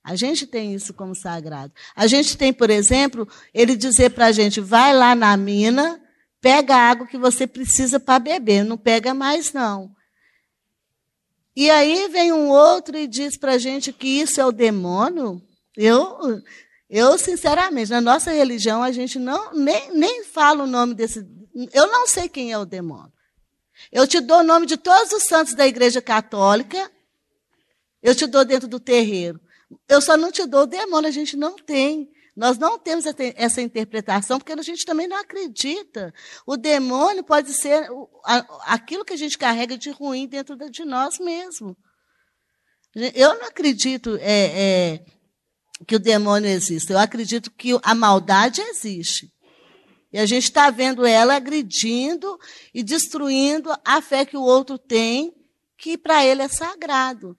[0.02, 1.72] A gente tem isso como sagrado.
[1.96, 5.98] A gente tem, por exemplo, ele dizer para a gente: vai lá na mina,
[6.44, 9.90] pega a água que você precisa para beber, não pega mais não.
[11.56, 15.40] E aí vem um outro e diz para a gente que isso é o demônio.
[15.74, 16.42] Eu,
[16.90, 21.26] eu sinceramente, na nossa religião a gente não nem, nem fala o nome desse,
[21.72, 23.12] eu não sei quem é o demônio.
[23.90, 26.90] Eu te dou o nome de todos os santos da Igreja Católica.
[28.02, 29.40] Eu te dou dentro do terreiro.
[29.88, 32.12] Eu só não te dou o demônio, a gente não tem.
[32.36, 33.04] Nós não temos
[33.36, 36.12] essa interpretação, porque a gente também não acredita.
[36.44, 37.88] O demônio pode ser
[38.64, 41.76] aquilo que a gente carrega de ruim dentro de nós mesmos.
[43.14, 45.04] Eu não acredito é, é,
[45.86, 46.92] que o demônio existe.
[46.92, 49.32] Eu acredito que a maldade existe.
[50.12, 52.38] E a gente está vendo ela agredindo
[52.72, 55.32] e destruindo a fé que o outro tem,
[55.76, 57.36] que para ele é sagrado.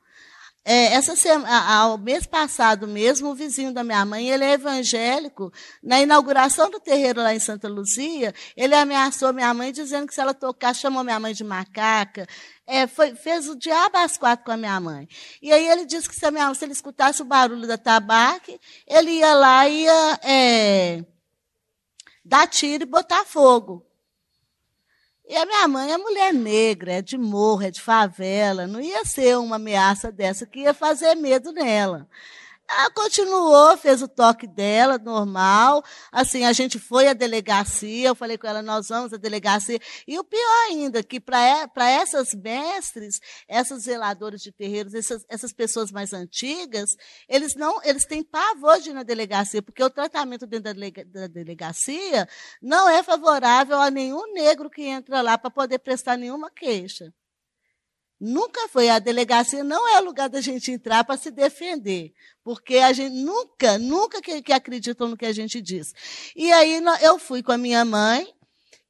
[0.68, 5.54] É, essa semana, ao mês passado mesmo, o vizinho da minha mãe, ele é evangélico.
[5.84, 10.20] Na inauguração do terreiro lá em Santa Luzia, ele ameaçou minha mãe dizendo que se
[10.20, 12.28] ela tocar, chamou minha mãe de macaca.
[12.66, 15.08] É, foi, fez o diabo às quatro com a minha mãe.
[15.40, 19.12] E aí ele disse que se, minha, se ele escutasse o barulho da tabaque, ele
[19.12, 21.06] ia lá e ia é,
[22.24, 23.85] dar tiro e botar fogo.
[25.28, 29.04] E a minha mãe é mulher negra, é de morro, é de favela, não ia
[29.04, 32.08] ser uma ameaça dessa que ia fazer medo nela.
[32.68, 35.84] Ela continuou, fez o toque dela, normal.
[36.12, 39.80] Assim, a gente foi à delegacia, eu falei com ela, nós vamos à delegacia.
[40.08, 45.92] E o pior ainda, que para essas mestres, essas zeladoras de terreiros, essas, essas pessoas
[45.92, 46.96] mais antigas,
[47.30, 50.74] eles não, eles têm pavor de ir na delegacia, porque o tratamento dentro
[51.06, 52.28] da delegacia
[52.62, 57.14] não é favorável a nenhum negro que entra lá para poder prestar nenhuma queixa.
[58.26, 58.90] Nunca foi.
[58.90, 62.12] A delegacia não é o lugar da gente entrar para se defender.
[62.44, 65.94] Porque a gente nunca, nunca que, que no que a gente diz.
[66.36, 68.28] E aí eu fui com a minha mãe.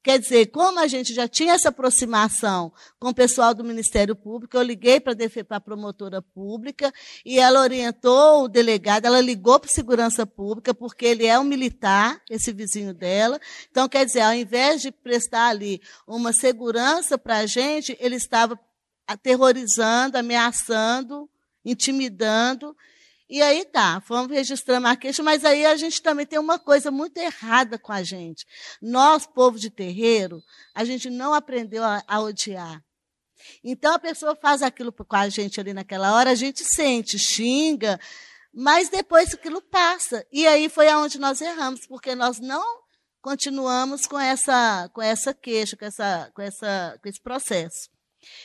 [0.02, 4.56] Quer dizer, como a gente já tinha essa aproximação com o pessoal do Ministério Público,
[4.56, 5.16] eu liguei para
[5.50, 6.94] a promotora pública
[7.26, 11.44] e ela orientou o delegado, ela ligou para a segurança pública, porque ele é um
[11.44, 13.40] militar, esse vizinho dela.
[13.72, 18.60] Então, quer dizer, ao invés de prestar ali uma segurança para a gente, ele estava
[19.08, 21.30] aterrorizando, ameaçando,
[21.64, 22.76] intimidando.
[23.28, 26.92] E aí tá, fomos registrando a queixa, mas aí a gente também tem uma coisa
[26.92, 28.46] muito errada com a gente.
[28.82, 30.44] Nós, povo de terreiro,
[30.76, 32.84] a gente não aprendeu a, a odiar.
[33.64, 38.00] Então a pessoa faz aquilo com a gente ali naquela hora, a gente sente, xinga,
[38.54, 40.26] mas depois aquilo passa.
[40.32, 42.64] E aí foi aonde nós erramos, porque nós não
[43.22, 47.90] continuamos com essa, com essa queixa, com, essa, com, essa, com esse processo.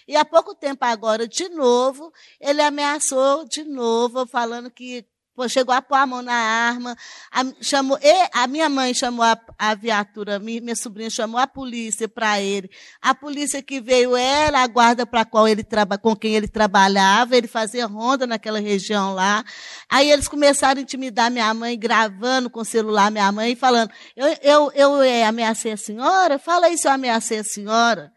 [0.06, 5.06] E há pouco tempo agora, de novo, ele ameaçou de novo, falando que
[5.48, 6.96] chegou a pôr a mão na arma,
[7.30, 7.98] a, chamou,
[8.32, 12.70] a minha mãe chamou a, a viatura, minha, minha sobrinha chamou a polícia para ele.
[13.00, 15.64] A polícia que veio era a guarda para qual ele
[16.02, 19.44] com quem ele trabalhava, ele fazia ronda naquela região lá.
[19.88, 24.26] Aí eles começaram a intimidar minha mãe, gravando com o celular minha mãe, falando: eu,
[24.42, 26.38] eu, eu é, ameacei a senhora?
[26.38, 28.12] Fala aí se eu ameacei a senhora.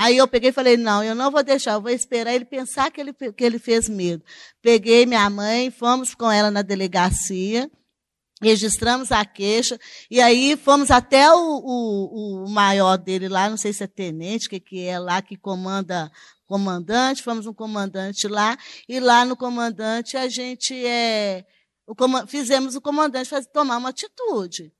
[0.00, 2.88] Aí eu peguei e falei, não, eu não vou deixar, eu vou esperar ele pensar
[2.88, 4.24] que ele, que ele fez medo.
[4.62, 7.68] Peguei minha mãe, fomos com ela na delegacia,
[8.40, 9.76] registramos a queixa,
[10.08, 14.48] e aí fomos até o, o, o maior dele lá, não sei se é tenente,
[14.48, 16.08] que, que é lá que comanda
[16.46, 18.56] comandante, fomos um comandante lá,
[18.88, 21.44] e lá no comandante a gente é,
[21.84, 21.96] o,
[22.28, 24.72] fizemos o comandante fazer, tomar uma atitude.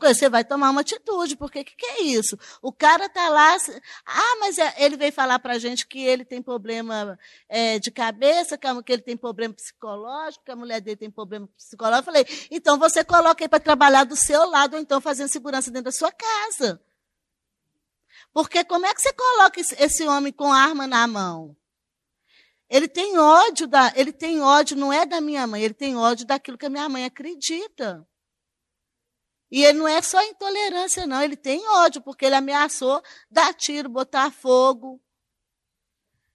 [0.00, 2.38] Você vai tomar uma atitude, porque o que, que, é isso?
[2.62, 3.54] O cara está lá,
[4.06, 7.18] ah, mas é, ele veio falar para a gente que ele tem problema
[7.50, 12.00] é, de cabeça, que ele tem problema psicológico, que a mulher dele tem problema psicológico.
[12.00, 15.70] Eu falei, então você coloca ele para trabalhar do seu lado, ou então fazendo segurança
[15.70, 16.80] dentro da sua casa.
[18.32, 21.54] Porque como é que você coloca esse homem com arma na mão?
[22.70, 26.26] Ele tem ódio da, ele tem ódio não é da minha mãe, ele tem ódio
[26.26, 28.06] daquilo que a minha mãe acredita.
[29.54, 33.00] E ele não é só intolerância, não, ele tem ódio, porque ele ameaçou
[33.30, 35.00] dar tiro, botar fogo.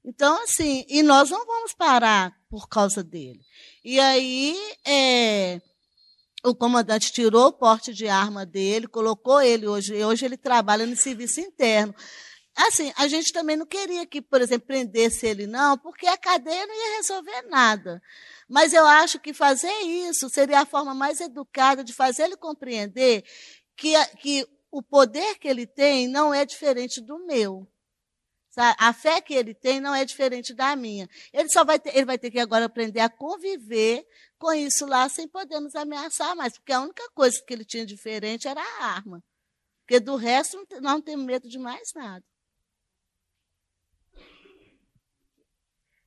[0.05, 3.41] Então, assim, e nós não vamos parar por causa dele.
[3.83, 4.57] E aí,
[4.87, 5.59] é,
[6.45, 10.95] o comandante tirou o porte de arma dele, colocou ele hoje, hoje ele trabalha no
[10.95, 11.93] serviço interno.
[12.55, 16.65] Assim, a gente também não queria que, por exemplo, prendesse ele, não, porque a cadeia
[16.65, 18.01] não ia resolver nada.
[18.49, 23.23] Mas eu acho que fazer isso seria a forma mais educada de fazer ele compreender
[23.77, 27.71] que, que o poder que ele tem não é diferente do meu.
[28.49, 28.75] Sabe?
[28.79, 31.07] A fé que ele tem não é diferente da minha.
[31.31, 34.03] Ele só vai ter, ele vai ter que agora aprender a conviver
[34.39, 37.85] com isso lá sem poder nos ameaçar mais, porque a única coisa que ele tinha
[37.85, 39.23] diferente era a arma.
[39.81, 42.25] Porque do resto nós não temos medo de mais nada.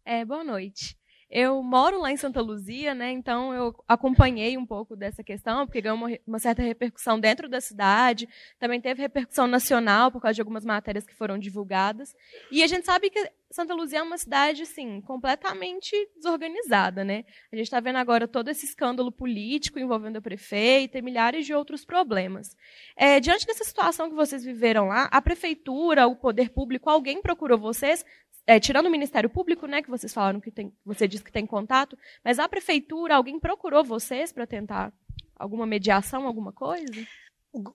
[0.05, 0.99] É, boa noite.
[1.35, 3.11] Eu moro lá em Santa Luzia, né?
[3.11, 7.59] Então eu acompanhei um pouco dessa questão, porque ganhou uma, uma, certa repercussão dentro da
[7.59, 8.28] cidade,
[8.59, 12.14] também teve repercussão nacional por causa de algumas matérias que foram divulgadas.
[12.51, 17.24] E a gente sabe que Santa Luzia é uma cidade, assim, completamente desorganizada, né?
[17.51, 21.55] A gente está vendo agora todo esse escândalo político envolvendo a prefeita e milhares de
[21.55, 22.55] outros problemas.
[22.95, 27.59] É, diante dessa situação que vocês viveram lá, a prefeitura, o poder público, alguém procurou
[27.59, 28.05] vocês
[28.47, 31.47] é, tirando o Ministério Público, né, que vocês falaram que tem, você disse que tem
[31.47, 34.93] contato, mas a prefeitura, alguém procurou vocês para tentar
[35.36, 37.07] alguma mediação, alguma coisa?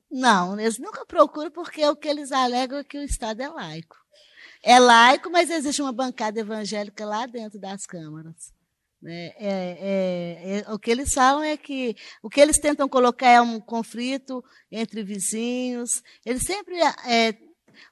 [0.10, 3.96] Não, eles nunca procuram porque o que eles alegam é que o Estado é laico.
[4.64, 8.52] É laico, mas existe uma bancada evangélica lá dentro das câmaras.
[9.06, 13.30] É, é, é, é, o que eles falam é que o que eles tentam colocar
[13.30, 16.04] é um conflito entre vizinhos.
[16.26, 17.38] Eles sempre é,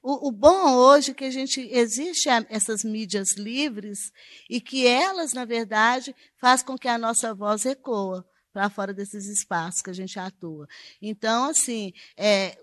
[0.01, 4.11] o, o, bom hoje é que a gente existe essas mídias livres
[4.49, 9.27] e que elas, na verdade, faz com que a nossa voz ecoa para fora desses
[9.27, 10.67] espaços que a gente atua.
[11.01, 12.57] Então, assim, é,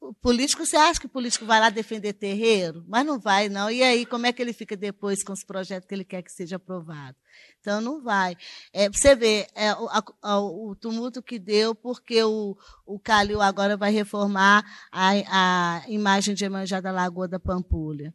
[0.00, 2.84] o político, você acha que o político vai lá defender terreiro?
[2.86, 3.70] Mas não vai, não.
[3.70, 6.30] E aí, como é que ele fica depois com os projetos que ele quer que
[6.30, 7.16] seja aprovado?
[7.60, 8.36] Então, não vai.
[8.72, 9.88] É, você vê é, o,
[10.22, 12.56] a, o, tumulto que deu, porque o,
[12.86, 18.14] o Calil agora vai reformar a, a imagem de Emanjá da Lagoa da Pampulha.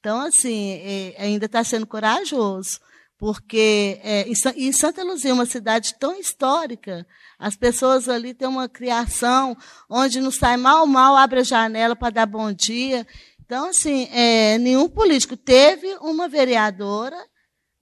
[0.00, 2.80] Então, assim, é, ainda está sendo corajoso
[3.22, 4.26] porque é,
[4.56, 7.06] em Santa Luzia, uma cidade tão histórica,
[7.38, 9.56] as pessoas ali têm uma criação
[9.88, 13.06] onde não sai mal, mal abre a janela para dar bom dia.
[13.38, 17.16] Então, assim, é, nenhum político teve uma vereadora,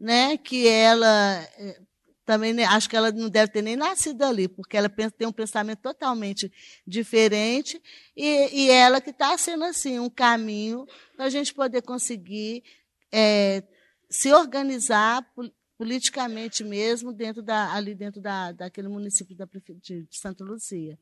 [0.00, 1.80] né, que ela é,
[2.24, 5.80] também acho que ela não deve ter nem nascido ali, porque ela tem um pensamento
[5.80, 6.50] totalmente
[6.86, 7.80] diferente,
[8.16, 10.86] e, e ela que está sendo assim um caminho
[11.16, 12.62] para a gente poder conseguir
[13.12, 13.62] é,
[14.08, 15.26] se organizar
[15.76, 19.48] politicamente mesmo dentro da, ali dentro da, daquele município da
[19.82, 20.98] de Santa Lucia.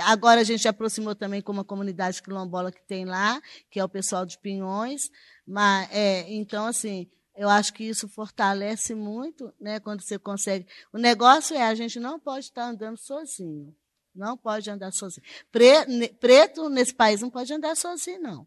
[0.00, 3.88] Agora a gente aproximou também com uma comunidade quilombola que tem lá, que é o
[3.88, 5.10] pessoal de Pinhões.
[5.46, 10.66] Mas, é, então, assim, eu acho que isso fortalece muito né, quando você consegue.
[10.92, 13.74] O negócio é a gente não pode estar andando sozinho.
[14.14, 15.26] Não pode andar sozinho.
[16.20, 18.46] Preto nesse país não pode andar sozinho, não.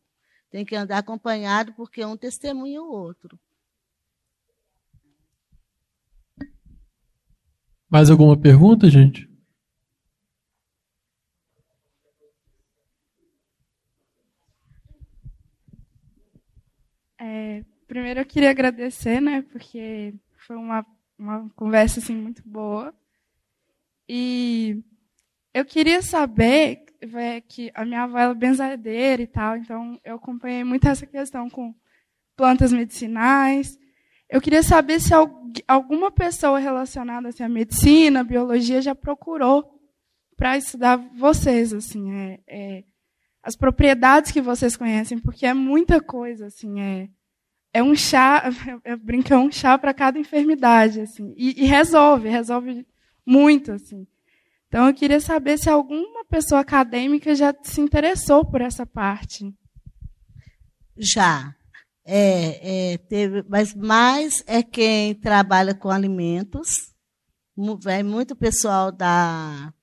[0.51, 3.39] Tem que andar acompanhado, porque um testemunha o outro.
[7.89, 9.27] Mais alguma pergunta, gente?
[17.19, 17.63] É,
[17.95, 20.13] primeiro eu queria agradecer, né, porque
[20.45, 20.85] foi uma
[21.17, 22.93] uma conversa assim muito boa.
[24.05, 24.83] E
[25.53, 30.65] eu queria saber é, que a minha avó é benzadeira e tal, então eu acompanhei
[30.65, 31.73] muito essa questão com
[32.35, 33.79] plantas medicinais.
[34.29, 35.13] Eu queria saber se
[35.65, 39.79] alguma pessoa relacionada assim, à medicina, à biologia, já procurou
[40.35, 42.83] para estudar vocês, assim, é, é,
[43.41, 47.09] as propriedades que vocês conhecem, porque é muita coisa, assim, é,
[47.75, 48.41] é um chá,
[48.85, 52.87] eu brinco, é um chá para cada enfermidade, assim, e, e, resolve, resolve
[53.25, 54.07] muito, assim.
[54.69, 59.53] Então eu queria saber se alguma pessoa acadêmica já se interessou por essa parte.
[60.95, 61.53] Já,
[62.05, 66.93] é, é, teve, mas mais é quem trabalha com alimentos,
[67.81, 69.73] vai muito pessoal da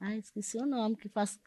[0.00, 1.38] Ai, esqueci o nome que faz.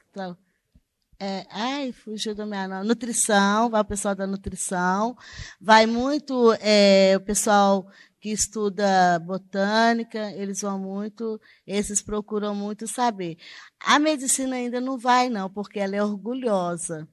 [1.21, 2.87] É, ai, fugiu do meu nome.
[2.87, 5.17] Nutrição, vai o pessoal da nutrição.
[5.59, 7.85] Vai muito é, o pessoal
[8.21, 13.37] que estuda botânica, eles vão muito, esses procuram muito saber.
[13.79, 17.07] A medicina ainda não vai, não, porque ela é orgulhosa.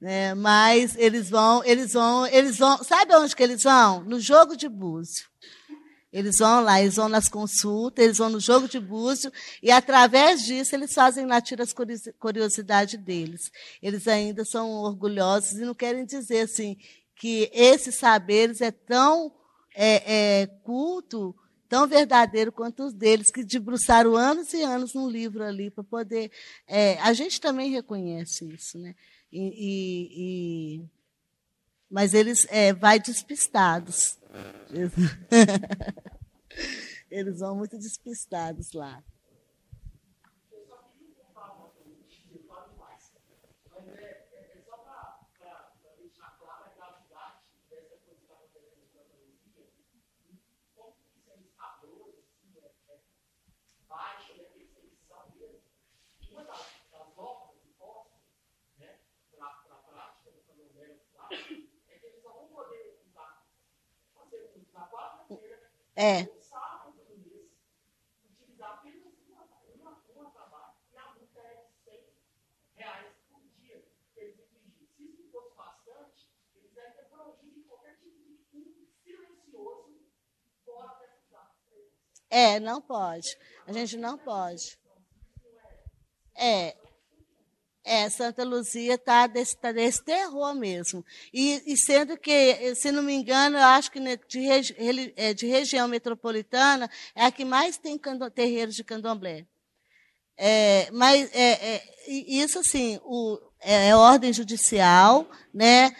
[0.00, 0.34] Né?
[0.34, 2.82] Mas eles vão, eles vão, eles vão.
[2.82, 4.02] Sabe onde que eles vão?
[4.04, 5.26] No jogo de búzio.
[6.12, 9.30] Eles vão lá, eles vão nas consultas, eles vão no jogo de búzio,
[9.62, 11.74] e através disso eles fazem latir as
[12.18, 13.50] curiosidades deles.
[13.82, 16.76] Eles ainda são orgulhosos e não querem dizer assim
[17.16, 19.32] que esses saberes é tão
[19.74, 21.34] é, é, culto,
[21.68, 26.30] tão verdadeiro quanto os deles, que debruçaram anos e anos num livro ali para poder.
[26.66, 28.94] É, a gente também reconhece isso, né?
[29.32, 30.84] E, e, e
[31.90, 34.18] mas eles é, vai despistados.
[37.10, 39.02] Eles vão muito despistados lá.
[65.96, 66.28] É.
[82.28, 83.34] É, não pode.
[83.66, 84.78] A gente não pode.
[86.34, 86.76] É,
[87.86, 91.04] é, Santa Luzia está desse, tá desse terror mesmo.
[91.32, 94.74] E, e, sendo que, se não me engano, eu acho que de, regi,
[95.16, 97.98] é, de região metropolitana é a que mais tem
[98.34, 99.46] terreiros de candomblé.
[100.36, 105.94] É, mas é, é, isso, assim, o, é, é, ordem judicial, né?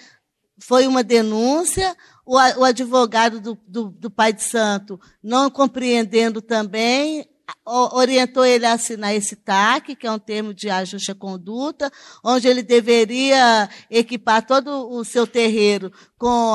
[0.58, 7.28] foi uma denúncia, o, o advogado do, do, do pai de santo não compreendendo também,
[7.64, 11.90] orientou ele a assinar esse TAC, que é um termo de ajuste à conduta,
[12.24, 16.54] onde ele deveria equipar todo o seu terreiro com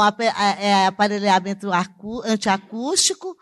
[0.60, 1.70] é, aparelhamento
[2.26, 3.38] antiacústico.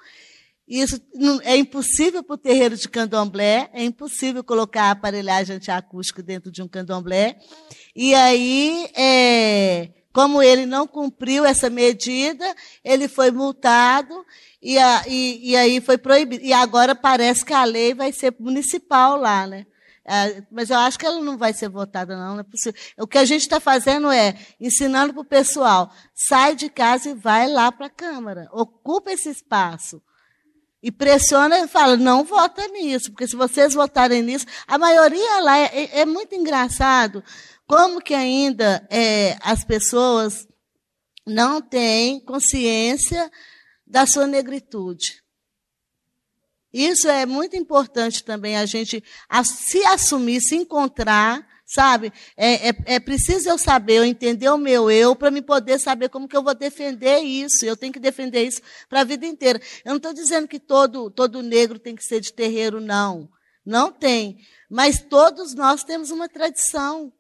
[0.68, 1.02] Isso
[1.44, 6.68] é impossível para o terreiro de candomblé, é impossível colocar aparelhagem antiacústica dentro de um
[6.68, 7.40] candomblé.
[7.96, 9.90] E aí, é,
[10.20, 12.54] como ele não cumpriu essa medida,
[12.84, 14.26] ele foi multado
[14.62, 16.44] e, a, e, e, aí foi proibido.
[16.44, 19.66] E agora parece que a lei vai ser municipal lá, né?
[20.04, 22.78] É, mas eu acho que ela não vai ser votada, não, não é possível.
[22.98, 27.14] O que a gente está fazendo é ensinando para o pessoal: sai de casa e
[27.14, 30.02] vai lá para a Câmara, ocupa esse espaço.
[30.84, 35.58] E pressiona e fala, não vota nisso, porque se vocês votarem nisso, a maioria lá
[35.58, 37.22] é, é, é muito engraçado
[37.70, 40.48] como que ainda é, as pessoas
[41.24, 43.32] não têm consciência
[43.86, 45.22] da sua negritude.
[46.74, 49.04] Isso é muito importante também a gente
[49.44, 52.12] se assumir, se encontrar, sabe?
[52.36, 56.10] É, é, é, preciso eu saber, eu entender o meu eu, para me poder saber
[56.10, 57.68] como que eu vou defender isso.
[57.68, 59.62] Eu tenho que defender isso para a vida inteira.
[59.86, 63.30] Eu não estou dizendo que todo, todo negro tem que ser de terreiro, não.
[63.64, 64.40] Não tem.
[64.68, 67.14] Mas todos nós temos uma tradição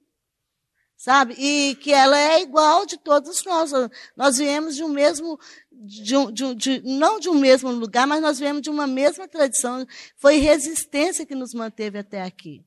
[1.00, 1.34] sabe?
[1.38, 3.72] E que ela é igual de todos nós.
[4.18, 5.40] Nós viemos de um mesmo,
[5.72, 9.26] de um, de, de, não de um mesmo lugar, mas nós viemos de uma mesma
[9.26, 9.88] tradição.
[10.18, 12.66] Foi resistência que nos manteve até aqui.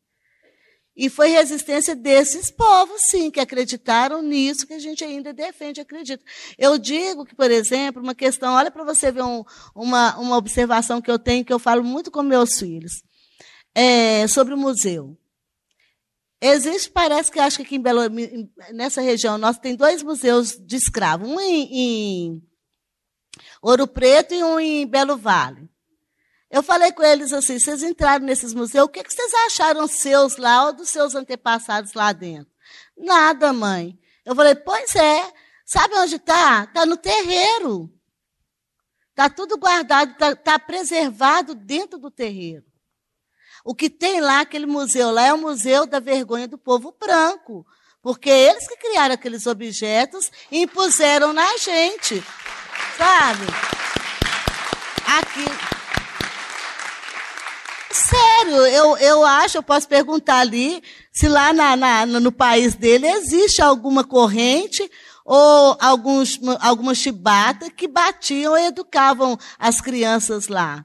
[0.97, 6.25] E foi resistência desses povos, sim, que acreditaram nisso que a gente ainda defende, acredita.
[6.59, 9.45] Eu digo que, por exemplo, uma questão, olha para você ver um,
[9.75, 13.03] uma, uma observação que eu tenho, que eu falo muito com meus filhos,
[13.75, 15.17] é, sobre o museu.
[16.45, 18.01] Existe, parece que acho que aqui em Belo,
[18.73, 21.29] nessa região nós tem dois museus de escravos.
[21.29, 22.43] Um em, em,
[23.63, 25.71] Ouro Preto e um em Belo Vale.
[26.51, 30.37] Eu falei com eles assim: vocês entraram nesses museus, o que, que vocês acharam seus
[30.37, 32.51] lá ou dos seus antepassados lá dentro?
[32.97, 33.97] Nada, mãe.
[34.25, 35.33] Eu falei: pois é.
[35.65, 36.65] Sabe onde está?
[36.65, 37.89] Está no terreiro.
[39.11, 42.65] Está tudo guardado, está tá preservado dentro do terreiro.
[43.65, 47.65] O que tem lá, aquele museu lá, é o Museu da Vergonha do Povo Branco.
[48.03, 52.23] Porque eles que criaram aqueles objetos e impuseram na gente.
[52.99, 53.47] Sabe?
[55.07, 55.45] Aqui.
[57.93, 60.83] Sério, eu, eu acho, eu posso perguntar ali
[61.13, 64.91] se lá na, na, no país dele existe alguma corrente
[65.25, 70.85] ou alguns, alguma chibata que batiam e educavam as crianças lá.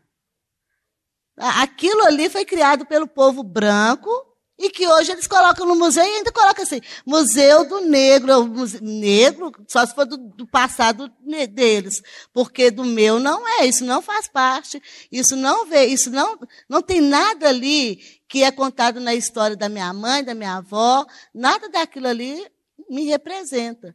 [1.37, 4.09] Aquilo ali foi criado pelo povo branco
[4.57, 8.51] e que hoje eles colocam no museu e ainda colocam assim, Museu do Negro,
[8.81, 11.11] negro, só se for do, do, passado
[11.51, 12.01] deles,
[12.33, 14.81] porque do meu não é, isso não faz parte,
[15.11, 17.97] isso não vê, isso não, não tem nada ali
[18.27, 22.43] que é contado na história da minha mãe, da minha avó, nada daquilo ali
[22.89, 23.93] me representa.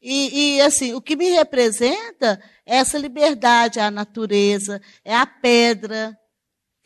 [0.00, 5.26] E, e, assim, o que me representa é essa liberdade, é a natureza, é a
[5.26, 6.16] pedra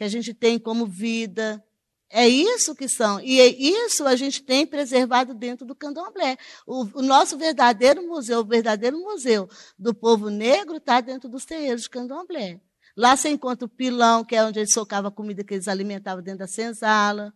[0.02, 1.64] que a gente tem como vida.
[2.10, 3.20] É isso que são.
[3.20, 6.36] E é isso a gente tem preservado dentro do candomblé.
[6.66, 9.48] O, o nosso verdadeiro museu, o verdadeiro museu
[9.78, 12.60] do povo negro está dentro dos terreiros de candomblé.
[12.96, 16.22] Lá você encontra o pilão, que é onde eles socavam a comida que eles alimentavam
[16.22, 17.32] dentro da senzala.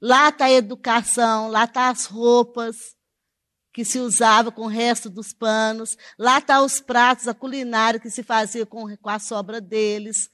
[0.00, 2.96] Lá está a educação, lá está as roupas
[3.74, 5.98] que se usava com o resto dos panos.
[6.18, 10.30] Lá está os pratos, a culinária que se fazia com, com a sobra deles.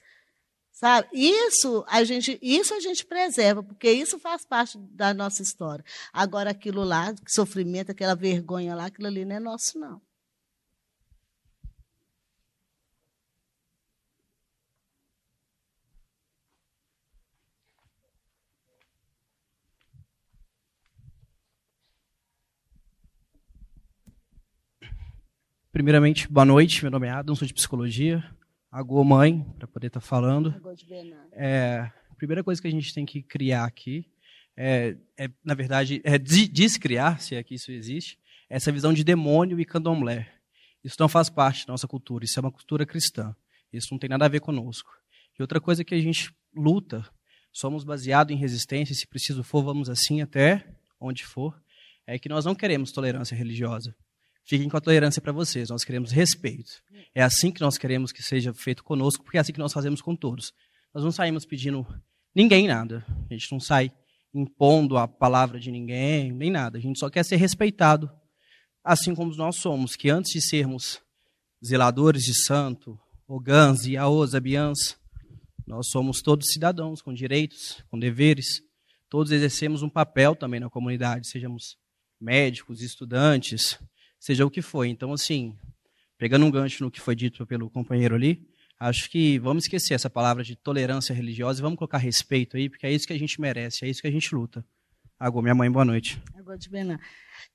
[0.80, 1.08] Sabe?
[1.12, 5.84] Isso a gente, isso a gente preserva, porque isso faz parte da nossa história.
[6.10, 10.00] Agora aquilo lá, sofrimento, aquela vergonha lá, aquilo ali não é nosso não.
[25.70, 26.82] Primeiramente, boa noite.
[26.82, 28.24] Meu nome é Adam, sou de psicologia.
[28.70, 30.54] Agô mãe, para poder estar tá falando.
[31.32, 34.08] É, a primeira coisa que a gente tem que criar aqui
[34.56, 38.18] é, é na verdade, é descriar, se é que isso existe,
[38.48, 40.32] essa visão de demônio e candomblé.
[40.84, 43.34] Isso não faz parte da nossa cultura, isso é uma cultura cristã.
[43.72, 44.90] Isso não tem nada a ver conosco.
[45.38, 47.08] E outra coisa que a gente luta,
[47.52, 50.64] somos baseados em resistência, e se preciso for, vamos assim até
[51.00, 51.60] onde for,
[52.06, 53.96] é que nós não queremos tolerância religiosa.
[54.44, 55.68] Fiquem com a tolerância para vocês.
[55.68, 56.70] Nós queremos respeito.
[57.14, 60.00] É assim que nós queremos que seja feito conosco, porque é assim que nós fazemos
[60.00, 60.52] com todos.
[60.94, 61.86] Nós não saímos pedindo
[62.34, 63.04] ninguém nada.
[63.30, 63.92] A gente não sai
[64.34, 66.78] impondo a palavra de ninguém, nem nada.
[66.78, 68.10] A gente só quer ser respeitado,
[68.82, 71.00] assim como nós somos, que antes de sermos
[71.64, 74.98] zeladores de santo, ogãs, iaôs, abiãs,
[75.66, 78.62] nós somos todos cidadãos com direitos, com deveres.
[79.08, 81.76] Todos exercemos um papel também na comunidade, sejamos
[82.20, 83.78] médicos, estudantes,
[84.20, 84.84] seja o que for.
[84.84, 85.56] Então, assim,
[86.18, 88.46] pegando um gancho no que foi dito pelo companheiro ali,
[88.78, 92.86] acho que vamos esquecer essa palavra de tolerância religiosa e vamos colocar respeito aí, porque
[92.86, 94.64] é isso que a gente merece, é isso que a gente luta.
[95.18, 96.22] Agora, minha mãe, boa noite.
[96.34, 96.70] Agora de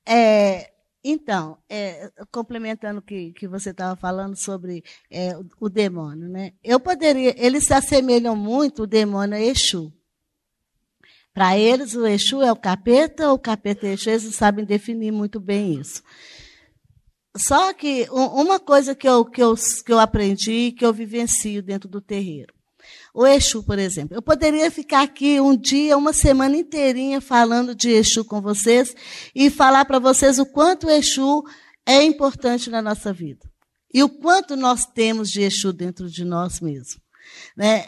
[0.06, 0.72] É,
[1.04, 6.54] então, é, complementando o que, que você estava falando sobre é, o, o, demônio, né?
[6.64, 9.94] Eu poderia, eles se assemelham muito, o demônio a Exu.
[11.32, 15.40] Para eles, o Exu é o capeta, o capeta é Exu, eles sabem definir muito
[15.40, 16.04] bem isso.
[17.38, 21.90] Só que uma coisa que eu, que, eu, que eu aprendi, que eu vivencio dentro
[21.90, 22.54] do terreiro.
[23.14, 24.16] O Exu, por exemplo.
[24.16, 28.96] Eu poderia ficar aqui um dia, uma semana inteirinha falando de Exu com vocês
[29.34, 31.44] e falar para vocês o quanto o Exu
[31.86, 33.50] é importante na nossa vida.
[33.94, 37.00] E o quanto nós temos de Exu dentro de nós mesmos.
[37.56, 37.88] Né?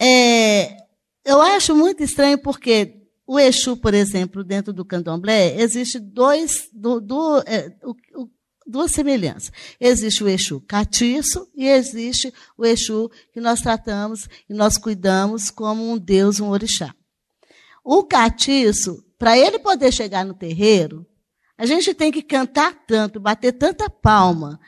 [0.00, 0.76] É,
[1.24, 2.96] eu acho muito estranho porque
[3.26, 6.68] o Exu, por exemplo, dentro do candomblé, existe dois.
[6.72, 8.28] Do, do, é, o, o
[8.66, 9.52] duas semelhanças.
[9.80, 15.90] Existe o Exu catiço e existe o Exu que nós tratamos e nós cuidamos como
[15.90, 16.94] um Deus, um orixá.
[17.84, 21.06] O catiço, para ele poder chegar no terreiro,
[21.58, 24.58] a gente tem que cantar tanto, bater tanta palma,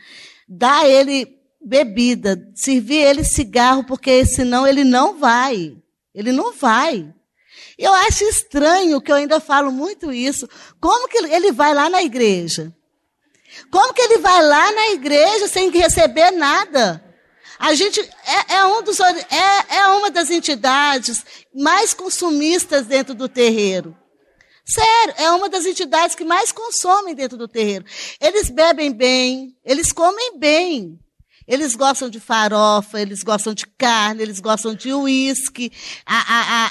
[0.48, 1.26] dar ele
[1.64, 5.76] bebida, servir ele cigarro, porque senão ele não vai.
[6.14, 7.12] Ele não vai.
[7.78, 10.48] Eu acho estranho que eu ainda falo muito isso.
[10.80, 12.74] Como que ele vai lá na igreja?
[13.70, 17.02] Como que ele vai lá na igreja sem receber nada?
[17.58, 21.24] A gente é, é, um dos, é, é uma das entidades
[21.54, 23.96] mais consumistas dentro do terreiro.
[24.64, 27.84] Sério, é uma das entidades que mais consomem dentro do terreiro.
[28.20, 30.98] Eles bebem bem, eles comem bem.
[31.46, 35.72] Eles gostam de farofa, eles gostam de carne, eles gostam de uísque,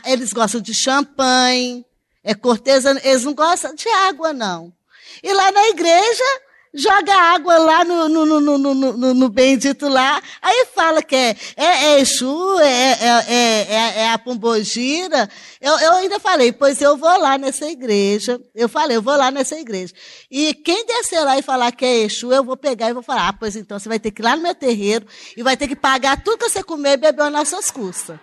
[0.06, 1.86] eles gostam de champanhe,
[2.24, 4.74] é cortesano, eles não gostam de água, não.
[5.22, 6.24] E lá na igreja,
[6.74, 11.36] joga água lá no, no, no, no, no, no bendito lá, aí fala que é,
[11.58, 15.30] é, é Exu, é, é, é, é, a Pombogira.
[15.60, 18.40] Eu, eu ainda falei, pois eu vou lá nessa igreja.
[18.56, 19.94] Eu falei, eu vou lá nessa igreja.
[20.30, 23.28] E quem descer lá e falar que é Exu, eu vou pegar e vou falar,
[23.28, 25.68] ah, pois então você vai ter que ir lá no meu terreiro e vai ter
[25.68, 28.18] que pagar tudo que você comer e bebeu nas suas custas.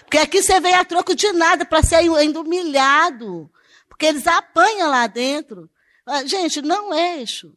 [0.00, 3.50] Porque aqui você veio a troco de nada para ser ainda humilhado.
[3.88, 5.70] Porque eles apanham lá dentro.
[6.26, 7.54] Gente, não é Exu.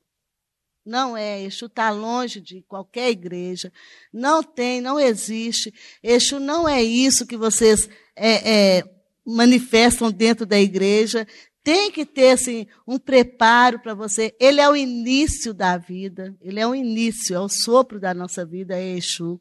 [0.88, 3.72] Não é, Exu está longe de qualquer igreja.
[4.12, 5.74] Não tem, não existe.
[6.02, 8.84] Exu não é isso que vocês é, é,
[9.26, 11.28] manifestam dentro da igreja.
[11.62, 14.34] Tem que ter assim, um preparo para você.
[14.40, 16.34] Ele é o início da vida.
[16.42, 19.38] Ele é o início, é o sopro da nossa vida, é Exu.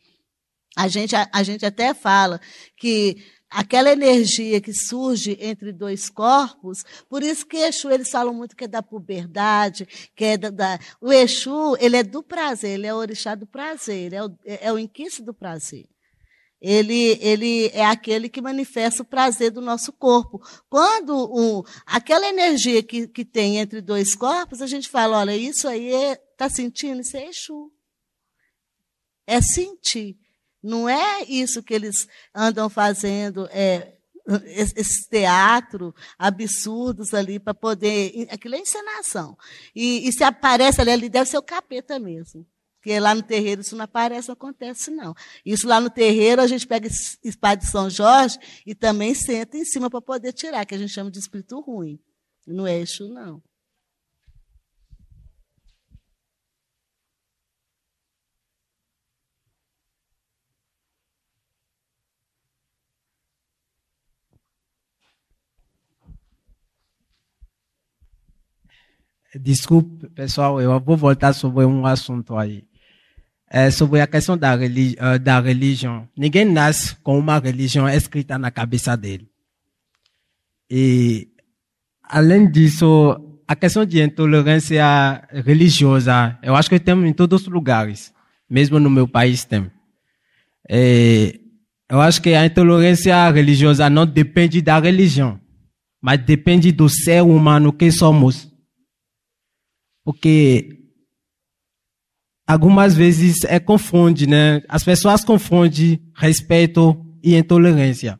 [0.77, 2.40] A gente, a, a gente até fala
[2.77, 3.16] que
[3.51, 8.64] aquela energia que surge entre dois corpos, por isso que Exu, eles falam muito que
[8.64, 12.94] é da puberdade, que é da, da o Exu, ele é do prazer, ele é
[12.94, 15.86] o orixá do prazer, é o, é o inquice do prazer.
[16.60, 20.40] Ele, ele é aquele que manifesta o prazer do nosso corpo.
[20.68, 25.68] Quando o, aquela energia que, que tem entre dois corpos, a gente fala, olha, isso
[25.68, 27.02] aí está é, tá sentindo?
[27.02, 27.70] Isso é Exu.
[29.27, 30.16] É sentir.
[30.62, 33.96] Não é isso que eles andam fazendo, é,
[34.46, 38.26] esse teatro absurdos ali para poder.
[38.30, 39.36] Aquilo é encenação.
[39.74, 42.46] E, e, se aparece ali, ali deve ser o capeta mesmo.
[42.76, 45.14] Porque lá no terreiro isso não aparece, não acontece, não.
[45.44, 46.88] Isso lá no terreiro a gente pega
[47.24, 50.92] espada de São Jorge e também senta em cima para poder tirar, que a gente
[50.92, 51.98] chama de espírito ruim.
[52.46, 53.42] No eixo, não.
[69.40, 72.64] Desculpe, pessoal, eu vou voltar sobre um assunto aí.
[73.48, 76.08] É sobre a questão da, religi eh, da religião.
[76.16, 79.28] Ninguém nasce com uma religião escrita na cabeça dele.
[80.68, 81.28] E,
[82.02, 88.12] além disso, a questão de intolerância religiosa, eu acho que temos em todos os lugares.
[88.50, 89.70] Mesmo no meu país tem.
[90.68, 91.40] E,
[91.88, 95.40] eu acho que a intolerância religiosa não depende da religião,
[96.00, 98.55] mas depende do ser humano que somos.
[100.06, 100.84] Porque
[102.46, 104.62] algumas vezes é confunde, né?
[104.68, 108.16] As pessoas confundem respeito e intolerância.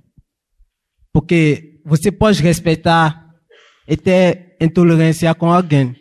[1.13, 3.33] Porque você pode respeitar
[3.87, 5.95] e ter intolerância com alguém.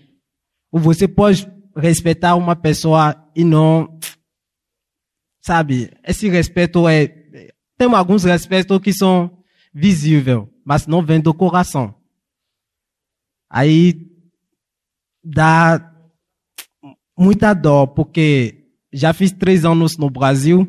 [0.72, 1.48] Ou você pode
[1.78, 3.99] respeitar uma pessoa e não.
[5.40, 5.91] Sabe?
[6.03, 7.07] Esse respeito é.
[7.78, 9.38] Tem alguns respeitos que são
[9.72, 11.94] visíveis, mas não vêm do coração.
[13.48, 14.15] Aí
[15.26, 15.92] dá
[17.18, 20.68] muita dor, porque já fiz três anos no Brasil.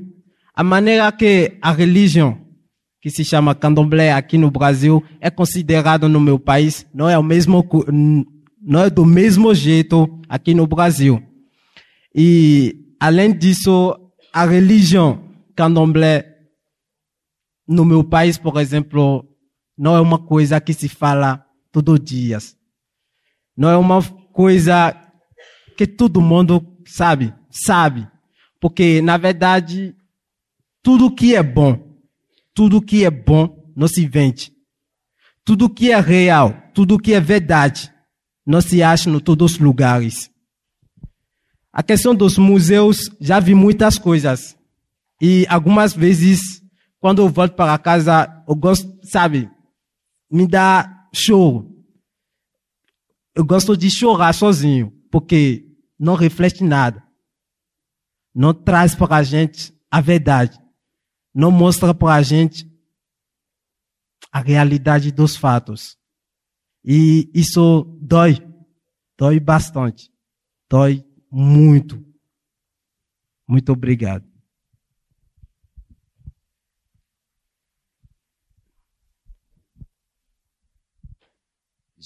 [0.55, 2.41] A maneira que a religião,
[3.01, 7.23] que se chama candomblé aqui no Brasil, é considerada no meu país, não é o
[7.23, 7.65] mesmo,
[8.62, 11.23] não é do mesmo jeito aqui no Brasil.
[12.15, 13.95] E, além disso,
[14.33, 16.35] a religião candomblé
[17.69, 19.27] no meu país, por exemplo,
[19.77, 22.57] não é uma coisa que se fala todos os dias.
[23.57, 24.01] Não é uma
[24.36, 24.94] coisa
[25.78, 28.06] que todo mundo sabe, sabe.
[28.60, 29.96] Porque, na verdade,
[30.82, 31.96] tudo que é bom,
[32.52, 34.52] tudo que é bom não se vende.
[35.42, 37.90] Tudo que é real, tudo que é verdade,
[38.46, 40.30] não se acha em todos os lugares.
[41.72, 44.54] A questão dos museus, já vi muitas coisas.
[45.20, 46.40] E algumas vezes,
[47.00, 49.50] quando eu volto para casa, eu gosto, sabe,
[50.30, 51.76] me dá choro
[53.36, 57.06] eu gosto de chorar sozinho, porque não reflete nada.
[58.34, 60.58] Não traz para a gente a verdade.
[61.34, 62.66] Não mostra para a gente
[64.32, 65.98] a realidade dos fatos.
[66.82, 68.36] E isso dói.
[69.18, 70.10] Dói bastante.
[70.68, 72.02] Dói muito.
[73.46, 74.26] Muito obrigado.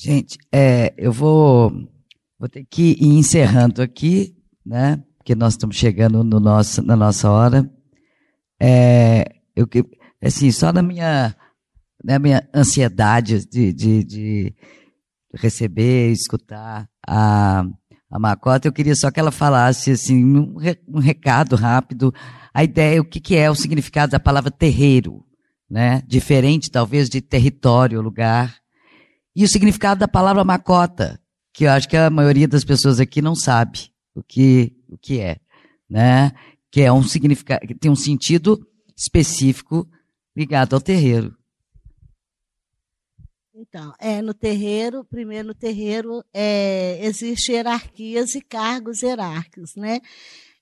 [0.03, 1.71] Gente, é, eu vou,
[2.39, 5.05] vou ter que ir encerrando aqui, né?
[5.19, 7.71] Porque nós estamos chegando no nosso, na nossa hora.
[8.59, 9.69] É, eu,
[10.23, 11.37] assim, só na minha,
[12.03, 14.55] na minha ansiedade de, de, de
[15.35, 17.67] receber, escutar a,
[18.11, 20.57] a Macota, eu queria só que ela falasse assim, um,
[20.89, 22.11] um recado rápido,
[22.55, 25.23] a ideia, o que, que, é o significado da palavra terreiro,
[25.69, 26.03] né?
[26.07, 28.61] Diferente, talvez, de território, lugar.
[29.41, 31.19] E o significado da palavra macota,
[31.51, 35.19] que eu acho que a maioria das pessoas aqui não sabe o que, o que
[35.19, 35.39] é,
[35.89, 36.33] né?
[36.71, 38.61] Que é um significado, tem um sentido
[38.95, 39.89] específico
[40.37, 41.35] ligado ao terreiro.
[43.55, 50.03] Então, é, no terreiro, primeiro no terreiro, é, existe hierarquias e cargos hierárquicos, né?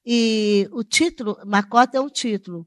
[0.07, 2.65] E o título, macota é um título,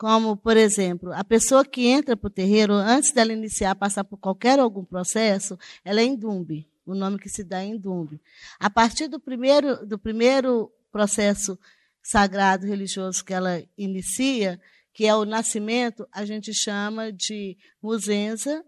[0.00, 4.16] como, por exemplo, a pessoa que entra para o terreiro, antes dela iniciar, passar por
[4.16, 8.18] qualquer algum processo, ela é indumbe, o nome que se dá é indumbe.
[8.58, 11.58] A partir do primeiro, do primeiro processo
[12.02, 14.58] sagrado religioso que ela inicia,
[14.90, 18.64] que é o nascimento, a gente chama de muzenza,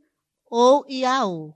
[0.51, 1.55] ou Iaô.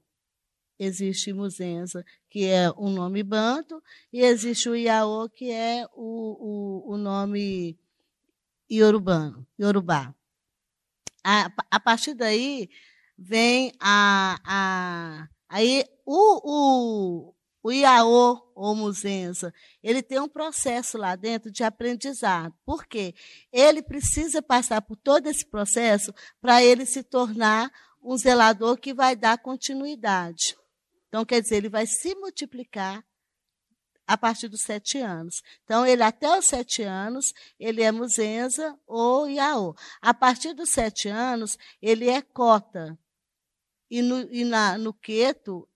[0.78, 6.94] Existe Muzenza, que é um nome banto, e existe o Iaô, que é o, o,
[6.94, 7.78] o nome
[8.68, 10.14] iorubano, iorubá.
[11.24, 12.68] A, a partir daí
[13.18, 19.52] vem a, a aí o, o, o Iaô ou Muzenza,
[19.82, 22.54] ele tem um processo lá dentro de aprendizado.
[22.64, 23.14] Por quê?
[23.52, 27.70] Ele precisa passar por todo esse processo para ele se tornar
[28.02, 30.56] um zelador que vai dar continuidade.
[31.08, 33.04] Então, quer dizer, ele vai se multiplicar
[34.06, 35.42] a partir dos sete anos.
[35.64, 39.74] Então, ele até os sete anos, ele é muzenza ou iaô.
[40.00, 42.98] A partir dos sete anos, ele é cota.
[43.90, 45.68] E no, e na, no queto,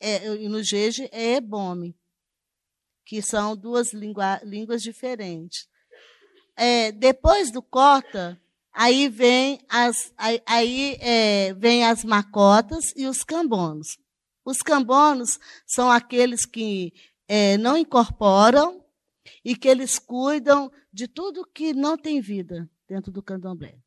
[0.00, 1.96] é, e no jeje, é ebome,
[3.04, 5.68] que são duas língua, línguas diferentes.
[6.56, 8.40] É, depois do cota,
[8.78, 13.96] Aí vem as, aí, aí é, vem as macotas e os cambonos.
[14.44, 16.92] Os cambonos são aqueles que
[17.28, 18.84] é, não incorporam
[19.44, 23.78] e que eles cuidam de tudo que não tem vida dentro do candomblé.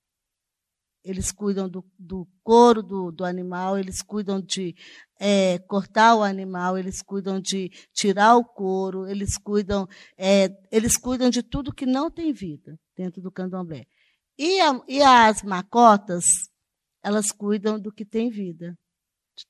[1.03, 4.75] Eles cuidam do, do couro do, do, animal, eles cuidam de
[5.17, 9.87] é, cortar o animal, eles cuidam de tirar o couro, eles cuidam,
[10.17, 13.85] é, eles cuidam de tudo que não tem vida dentro do candomblé.
[14.37, 16.25] E, a, e as macotas,
[17.01, 18.77] elas cuidam do que tem vida.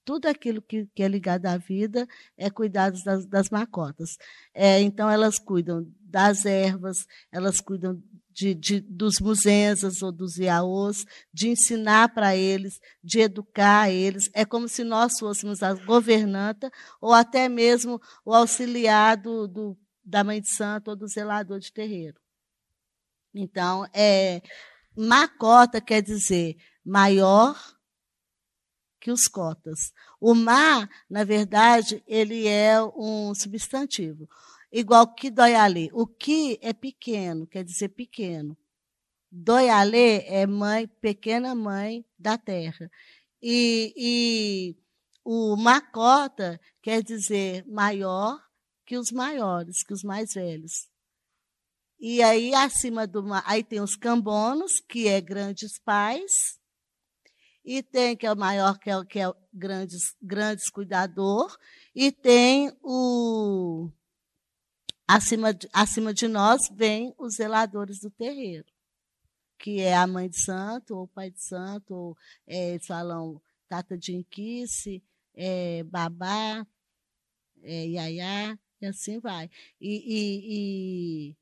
[0.03, 2.07] Tudo aquilo que, que é ligado à vida
[2.37, 4.17] é cuidado das, das macotas.
[4.53, 8.01] É, então, elas cuidam das ervas, elas cuidam
[8.31, 14.29] de, de, dos musenzas ou dos iaôs, de ensinar para eles, de educar eles.
[14.33, 16.71] É como se nós fôssemos a governanta
[17.01, 22.17] ou até mesmo o auxiliado do, da mãe de santo ou do zelador de terreiro.
[23.33, 24.41] Então, é,
[24.95, 27.55] Macota quer dizer maior
[29.09, 29.91] que os cotas.
[30.21, 34.29] O mar, na verdade, ele é um substantivo.
[34.71, 35.89] Igual que doialê.
[35.93, 38.55] O que é pequeno, quer dizer pequeno.
[39.31, 42.89] Doialê é mãe, pequena mãe da terra.
[43.41, 44.75] E, e
[45.23, 48.39] o macota quer dizer maior
[48.85, 50.87] que os maiores, que os mais velhos.
[51.99, 53.23] E aí, acima do.
[53.43, 56.58] Aí tem os cambonos, que é grandes pais.
[57.71, 61.55] E tem, que é o maior, que é, que é grandes, grandes cuidador.
[61.93, 63.91] E tem o.
[65.07, 68.65] Acima de, acima de nós vem os zeladores do terreiro,
[69.59, 72.17] que é a mãe de santo, ou o pai de santo, ou
[72.47, 75.03] é, eles falam tata de inquice,
[75.35, 76.65] é, babá,
[77.61, 79.47] é, iaiá, e assim vai.
[79.79, 81.37] E, e, e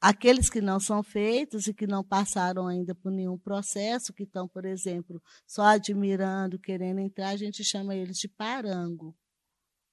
[0.00, 4.46] Aqueles que não são feitos e que não passaram ainda por nenhum processo, que estão,
[4.46, 9.16] por exemplo, só admirando, querendo entrar, a gente chama eles de parango,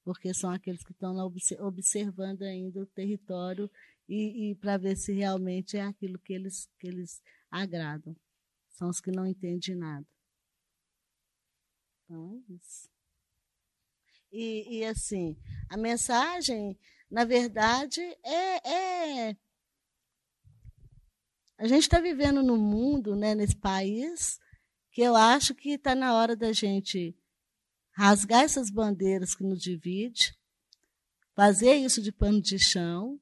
[0.03, 1.17] porque são aqueles que estão
[1.59, 3.69] observando ainda o território
[4.07, 7.19] e, e para ver se realmente é aquilo que eles, que eles
[7.49, 8.15] agradam.
[8.69, 10.05] São os que não entendem nada.
[12.03, 12.87] Então é isso.
[14.31, 15.35] E, e assim,
[15.67, 16.77] a mensagem,
[17.09, 19.37] na verdade, é, é
[21.57, 24.39] a gente está vivendo num mundo, né, nesse país,
[24.91, 27.15] que eu acho que está na hora da gente
[27.91, 30.33] rasgar essas bandeiras que nos dividem,
[31.33, 33.19] fazer isso de pano de chão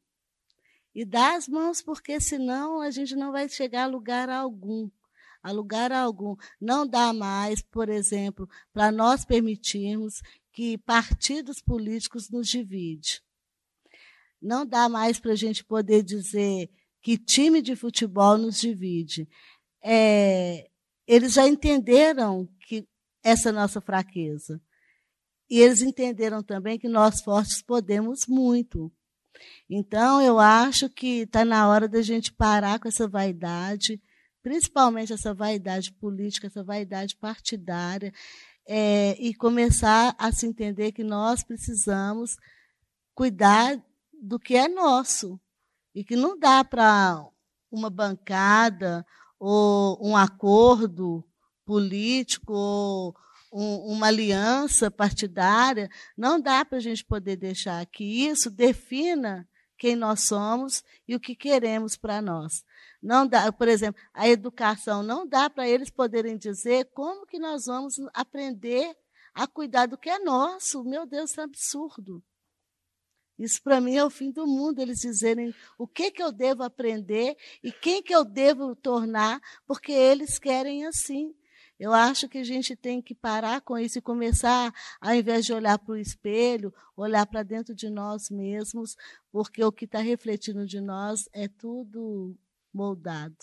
[0.94, 4.90] e dar as mãos, porque senão a gente não vai chegar a lugar algum.
[5.42, 6.36] A lugar algum.
[6.62, 13.20] Não dá mais, por exemplo, para nós permitirmos que partidos políticos nos dividem.
[14.42, 16.70] Não dá mais para a gente poder dizer
[17.04, 19.28] que time de futebol nos divide.
[19.84, 20.70] É,
[21.06, 22.88] eles já entenderam que
[23.22, 24.60] essa é nossa fraqueza.
[25.50, 28.92] e eles entenderam também que nós fortes podemos muito.
[29.70, 34.02] Então, eu acho que está na hora da gente parar com essa vaidade,
[34.42, 38.12] principalmente essa vaidade política, essa vaidade partidária,
[38.66, 42.36] é, e começar a se entender que nós precisamos
[43.14, 43.80] cuidar
[44.14, 45.40] do que é nosso
[45.94, 47.26] e que não dá para
[47.72, 49.06] uma bancada
[49.40, 51.24] ou um acordo
[51.66, 53.16] político ou
[53.52, 59.48] um, uma aliança partidária, não dá para a gente poder deixar que isso defina
[59.78, 62.64] quem nós somos e o que queremos para nós.
[63.02, 67.66] Não dá, por exemplo, a educação não dá para eles poderem dizer como que nós
[67.66, 68.96] vamos aprender
[69.34, 70.84] a cuidar do que é nosso.
[70.84, 72.24] Meu Deus, isso é absurdo.
[73.38, 76.64] Isso para mim é o fim do mundo, eles dizerem o que, que eu devo
[76.64, 81.34] aprender e quem que eu devo tornar, porque eles querem assim.
[81.80, 85.54] Eu acho que a gente tem que parar com isso e começar, ao invés de
[85.54, 88.96] olhar para o espelho, olhar para dentro de nós mesmos,
[89.32, 92.38] porque o que está refletindo de nós é tudo
[92.72, 93.36] moldado.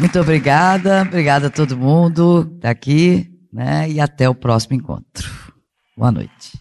[0.00, 3.86] Muito obrigada, obrigada a todo mundo daqui, né?
[3.88, 5.30] E até o próximo encontro.
[5.94, 6.58] Boa noite.